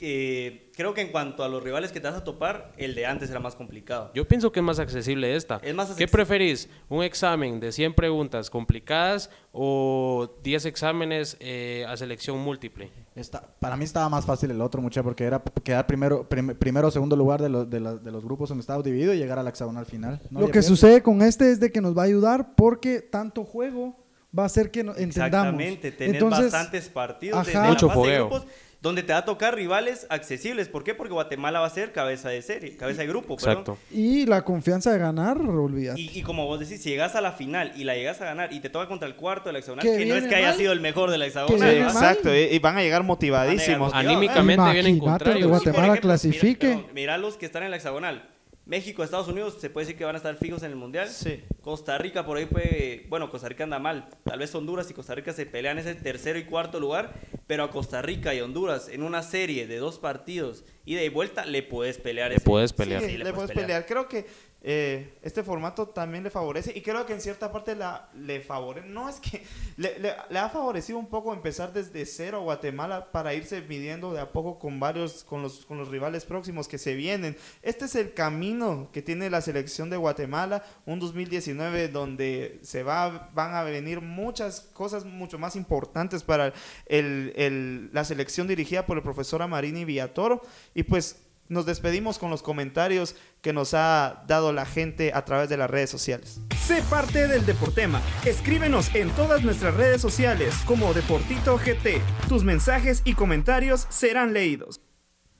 [0.01, 3.05] Eh, creo que en cuanto a los rivales que te vas a topar, el de
[3.05, 4.11] antes era más complicado.
[4.13, 5.55] Yo pienso que es más accesible esta.
[5.61, 6.07] Es más ¿Qué accesible.
[6.11, 6.69] preferís?
[6.87, 12.89] ¿Un examen de 100 preguntas complicadas o 10 exámenes eh, a selección múltiple?
[13.15, 16.87] Está- para mí estaba más fácil el otro, mucha, porque era quedar primero, prim- primero
[16.87, 19.37] o segundo lugar de, los- de, la- de los grupos donde estaba dividido y llegar
[19.39, 20.21] al hexagonal final.
[20.31, 20.67] No Lo que pierde.
[20.67, 23.95] sucede con este es de que nos va a ayudar porque tanto juego
[24.37, 25.17] va a hacer que no- entendamos.
[25.17, 27.47] Exactamente, tenés Entonces, bastantes partidos ajá.
[27.49, 28.45] de la Mucho fase de grupos
[28.81, 30.69] donde te va a tocar rivales accesibles.
[30.69, 30.93] ¿Por qué?
[30.95, 33.35] Porque Guatemala va a ser cabeza de serie, cabeza de grupo.
[33.35, 33.51] perdón.
[33.51, 33.77] Exacto.
[33.91, 35.99] Y la confianza de ganar, olvídate.
[35.99, 38.53] Y, y como vos decís, si llegas a la final y la llegas a ganar
[38.53, 40.57] y te toca contra el cuarto de la hexagonal, Que no es que haya mal.
[40.57, 41.75] sido el mejor de la hexagonal.
[41.77, 43.91] Exacto, y, y van a llegar motivadísimos.
[43.91, 45.47] Van a llegar Anímicamente vienen contrarios.
[45.49, 46.67] Guatemala ejemplo, clasifique.
[46.67, 48.29] Mira, perdón, mira los que están en la hexagonal.
[48.69, 51.09] México, Estados Unidos, se puede decir que van a estar fijos en el Mundial.
[51.09, 51.41] Sí.
[51.61, 54.07] Costa Rica por ahí puede, bueno, Costa Rica anda mal.
[54.23, 57.15] Tal vez Honduras y Costa Rica se pelean ese tercero y cuarto lugar,
[57.47, 61.45] pero a Costa Rica y Honduras en una serie de dos partidos ida y vuelta
[61.45, 62.29] le puedes pelear.
[62.29, 63.01] Le ese- puedes pelear.
[63.01, 63.85] Sí, le, puedes pelear.
[63.87, 64.27] Creo que
[64.61, 68.87] eh, este formato también le favorece y creo que en cierta parte la, le favorece.
[68.87, 69.43] No es que
[69.77, 74.31] le, ha favorecido un poco empezar desde cero a Guatemala para irse midiendo de a
[74.33, 77.37] poco con varios, con los, con los rivales próximos que se vienen.
[77.61, 83.29] Este es el camino que tiene la selección de Guatemala, un 2019 donde se va,
[83.33, 86.53] van a venir muchas cosas mucho más importantes para
[86.85, 90.41] el- el- la selección dirigida por el profesor Amarini Villatoro.
[90.73, 95.49] Y pues nos despedimos con los comentarios que nos ha dado la gente a través
[95.49, 96.39] de las redes sociales.
[96.63, 98.01] Sé parte del Deportema.
[98.25, 102.01] Escríbenos en todas nuestras redes sociales como Deportito GT.
[102.29, 104.79] Tus mensajes y comentarios serán leídos.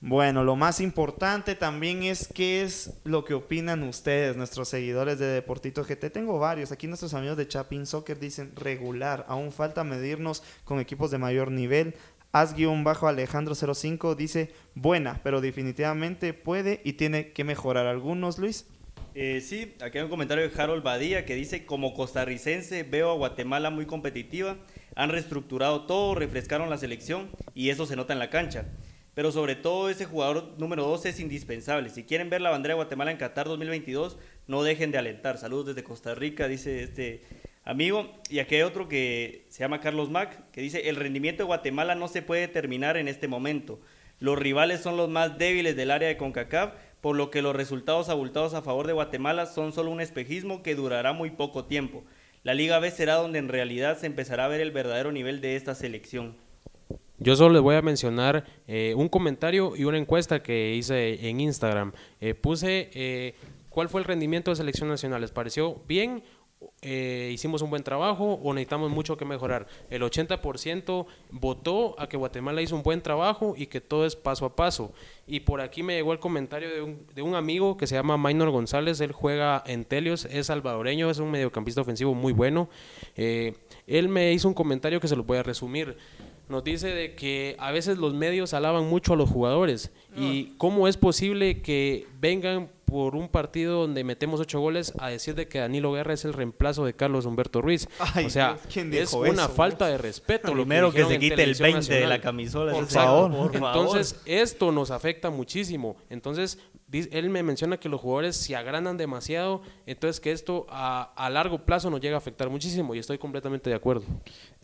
[0.02, 5.26] Bueno, lo más importante también es qué es lo que opinan ustedes, nuestros seguidores de
[5.26, 6.10] Deportito GT.
[6.10, 6.72] Tengo varios.
[6.72, 9.26] Aquí nuestros amigos de Chapin Soccer dicen regular.
[9.28, 11.96] Aún falta medirnos con equipos de mayor nivel.
[12.32, 17.86] As-bajo Alejandro 05 dice buena, pero definitivamente puede y tiene que mejorar.
[17.86, 18.66] ¿Algunos, Luis?
[19.14, 23.14] Eh, sí, aquí hay un comentario de Harold Badía que dice, como costarricense veo a
[23.14, 24.56] Guatemala muy competitiva,
[24.94, 28.66] han reestructurado todo, refrescaron la selección y eso se nota en la cancha.
[29.14, 31.90] Pero sobre todo ese jugador número 2 es indispensable.
[31.90, 34.16] Si quieren ver la bandera de Guatemala en Qatar 2022,
[34.46, 35.36] no dejen de alentar.
[35.36, 37.22] Saludos desde Costa Rica, dice este
[37.70, 38.10] amigo.
[38.28, 41.94] Y aquí hay otro que se llama Carlos Mac, que dice, el rendimiento de Guatemala
[41.94, 43.80] no se puede determinar en este momento.
[44.18, 48.08] Los rivales son los más débiles del área de CONCACAF, por lo que los resultados
[48.08, 52.04] abultados a favor de Guatemala son solo un espejismo que durará muy poco tiempo.
[52.42, 55.56] La Liga B será donde en realidad se empezará a ver el verdadero nivel de
[55.56, 56.36] esta selección.
[57.18, 61.40] Yo solo les voy a mencionar eh, un comentario y una encuesta que hice en
[61.40, 61.92] Instagram.
[62.20, 63.34] Eh, puse eh,
[63.68, 65.20] cuál fue el rendimiento de selección nacional.
[65.20, 66.22] ¿Les pareció bien?
[66.82, 69.66] Eh, ¿Hicimos un buen trabajo o necesitamos mucho que mejorar?
[69.88, 74.44] El 80% votó a que Guatemala hizo un buen trabajo y que todo es paso
[74.44, 74.92] a paso.
[75.26, 78.16] Y por aquí me llegó el comentario de un, de un amigo que se llama
[78.16, 79.00] Maynor González.
[79.00, 82.68] Él juega en Telios, es salvadoreño, es un mediocampista ofensivo muy bueno.
[83.16, 83.54] Eh,
[83.86, 85.96] él me hizo un comentario que se lo voy a resumir
[86.50, 90.88] nos dice de que a veces los medios alaban mucho a los jugadores y cómo
[90.88, 95.60] es posible que vengan por un partido donde metemos ocho goles a decir de que
[95.60, 97.88] Danilo Guerra es el reemplazo de Carlos Humberto Ruiz.
[97.98, 100.48] Ay, o sea, Dios, ¿quién es una eso, falta de respeto.
[100.48, 102.72] lo Primero que, se quite el Televisión 20 de la camisola.
[102.72, 103.50] Por favor.
[103.54, 105.96] Entonces, esto nos afecta muchísimo.
[106.10, 106.58] Entonces,
[106.92, 111.64] él me menciona que los jugadores se agrandan demasiado, entonces que esto a, a largo
[111.64, 114.02] plazo nos llega a afectar muchísimo y estoy completamente de acuerdo.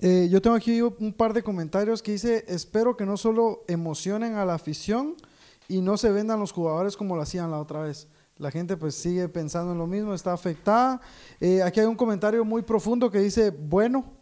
[0.01, 4.35] Eh, yo tengo aquí un par de comentarios que dice, espero que no solo emocionen
[4.35, 5.15] a la afición
[5.69, 8.09] y no se vendan los jugadores como lo hacían la otra vez.
[8.39, 11.01] La gente pues sigue pensando en lo mismo, está afectada.
[11.41, 14.13] Eh, aquí hay un comentario muy profundo que dice, bueno.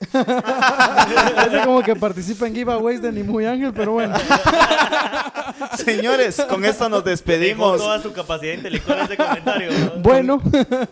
[0.12, 4.14] Parece como que participa en giveaways de Ni Muy Ángel, pero bueno.
[5.76, 7.78] Señores, con esto nos despedimos.
[7.78, 9.70] toda su capacidad intelectual ese comentario.
[9.72, 9.92] ¿no?
[10.02, 10.42] Bueno.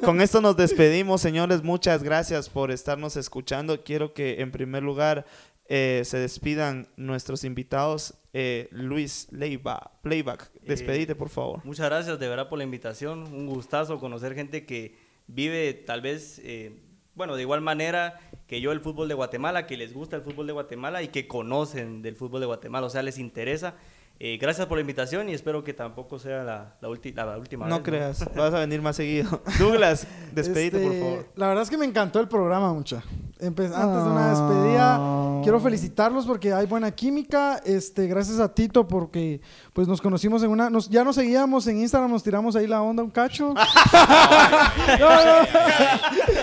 [0.03, 1.63] Con esto nos despedimos, señores.
[1.63, 3.85] Muchas gracias por estarnos escuchando.
[3.85, 5.27] Quiero que en primer lugar
[5.69, 8.15] eh, se despidan nuestros invitados.
[8.33, 11.65] Eh, Luis Leiva, Playback, despedite por favor.
[11.65, 13.23] Muchas gracias de verdad por la invitación.
[13.33, 14.95] Un gustazo conocer gente que
[15.27, 16.83] vive tal vez, eh,
[17.15, 20.47] bueno, de igual manera que yo el fútbol de Guatemala, que les gusta el fútbol
[20.47, 23.75] de Guatemala y que conocen del fútbol de Guatemala, o sea, les interesa.
[24.19, 27.67] Eh, gracias por la invitación y espero que tampoco sea la, la, ulti- la última
[27.67, 27.85] No vez.
[27.85, 29.43] creas, vas a venir más seguido.
[29.59, 31.27] Douglas, despedite, por Este, favor.
[31.37, 33.03] La verdad es que me encantó el programa, mucha.
[33.39, 35.41] Empe- antes de una despedida, Ah.
[35.43, 37.61] quiero felicitarlos porque hay buena química.
[37.65, 39.43] Este, gracias a Tito porque
[39.77, 42.81] pues nos conocimos en una, nos, ya nos seguíamos en Instagram, nos tiramos ahí la
[42.81, 43.53] onda un cacho.
[44.99, 45.43] no, no,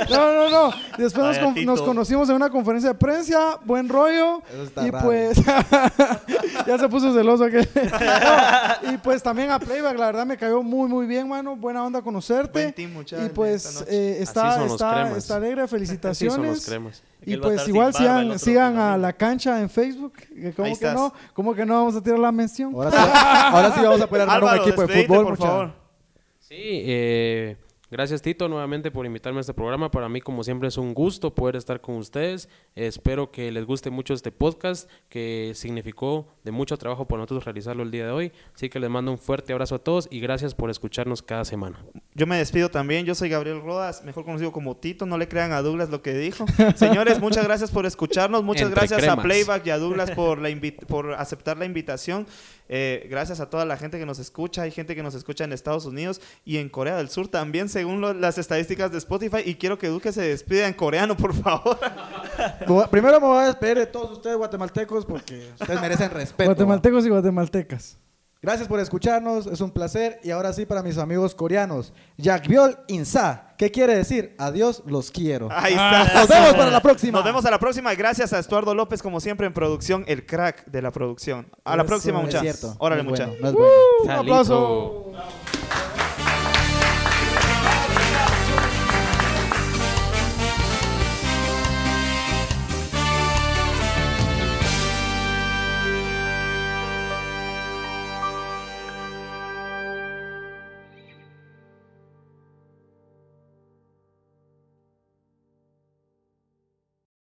[0.07, 0.73] no, no, no.
[0.99, 4.43] Después nos, con- nos conocimos en una conferencia de prensa, buen rollo.
[4.53, 5.05] Eso está y raro.
[5.07, 5.37] pues
[6.67, 7.67] ya se puso celoso aquel.
[7.73, 11.55] No, y pues también a Playback, la verdad me cayó muy muy bien, mano.
[11.55, 12.61] Buena onda conocerte.
[12.61, 16.65] Buen team, muchachos, y pues eh, está, está, está alegre, Así son los felicitaciones.
[16.67, 17.01] cremas.
[17.25, 20.13] Y pues igual sigan, sigan a la cancha en Facebook.
[20.55, 20.95] ¿Cómo Ahí que estás.
[20.95, 21.13] no?
[21.33, 22.73] ¿Cómo que no vamos a tirar la mención?
[22.73, 25.23] Ahora sí, ahora sí vamos a poder armar Álvaro, un equipo de fútbol.
[25.23, 25.47] por mucha.
[25.47, 25.73] favor.
[26.39, 27.57] Sí, eh,
[27.93, 29.91] gracias Tito nuevamente por invitarme a este programa.
[29.91, 32.49] Para mí, como siempre, es un gusto poder estar con ustedes.
[32.75, 37.83] Espero que les guste mucho este podcast, que significó de mucho trabajo para nosotros realizarlo
[37.83, 38.31] el día de hoy.
[38.55, 41.85] Así que les mando un fuerte abrazo a todos y gracias por escucharnos cada semana.
[42.15, 43.05] Yo me despido también.
[43.05, 45.05] Yo soy Gabriel Rodas, mejor conocido como Tito.
[45.05, 46.45] No le crean a Douglas lo que dijo.
[46.75, 48.43] Señores, muchas gracias por escucharnos.
[48.43, 49.21] Muchas Entre gracias a.
[49.21, 50.49] Playback y a Douglas por, la
[50.87, 52.25] por aceptar la invitación.
[52.69, 54.63] Eh, gracias a toda la gente que nos escucha.
[54.63, 57.99] Hay gente que nos escucha en Estados Unidos y en Corea del Sur también, según
[57.99, 59.39] lo- las estadísticas de Spotify.
[59.45, 61.77] Y quiero que Duque se despida en coreano, por favor.
[62.89, 66.49] Primero me voy a despedir de todos ustedes guatemaltecos porque ustedes merecen respeto.
[66.49, 67.97] Guatemaltecos y guatemaltecas.
[68.41, 70.19] Gracias por escucharnos, es un placer.
[70.23, 74.35] Y ahora sí, para mis amigos coreanos, Yakbiol Insa, ¿qué quiere decir?
[74.37, 75.47] Adiós, los quiero.
[75.49, 76.11] Ahí está.
[76.13, 77.17] Nos vemos para la próxima.
[77.19, 77.93] Nos vemos a la próxima.
[77.95, 81.47] Gracias a Estuardo López, como siempre, en producción, el crack de la producción.
[81.63, 82.41] A la Eso próxima, es muchachos.
[82.59, 82.75] cierto.
[82.79, 83.35] Órale, muchachos.
[83.39, 83.71] bueno, no es bueno.
[84.01, 84.21] Un Salito.
[84.21, 85.62] aplauso.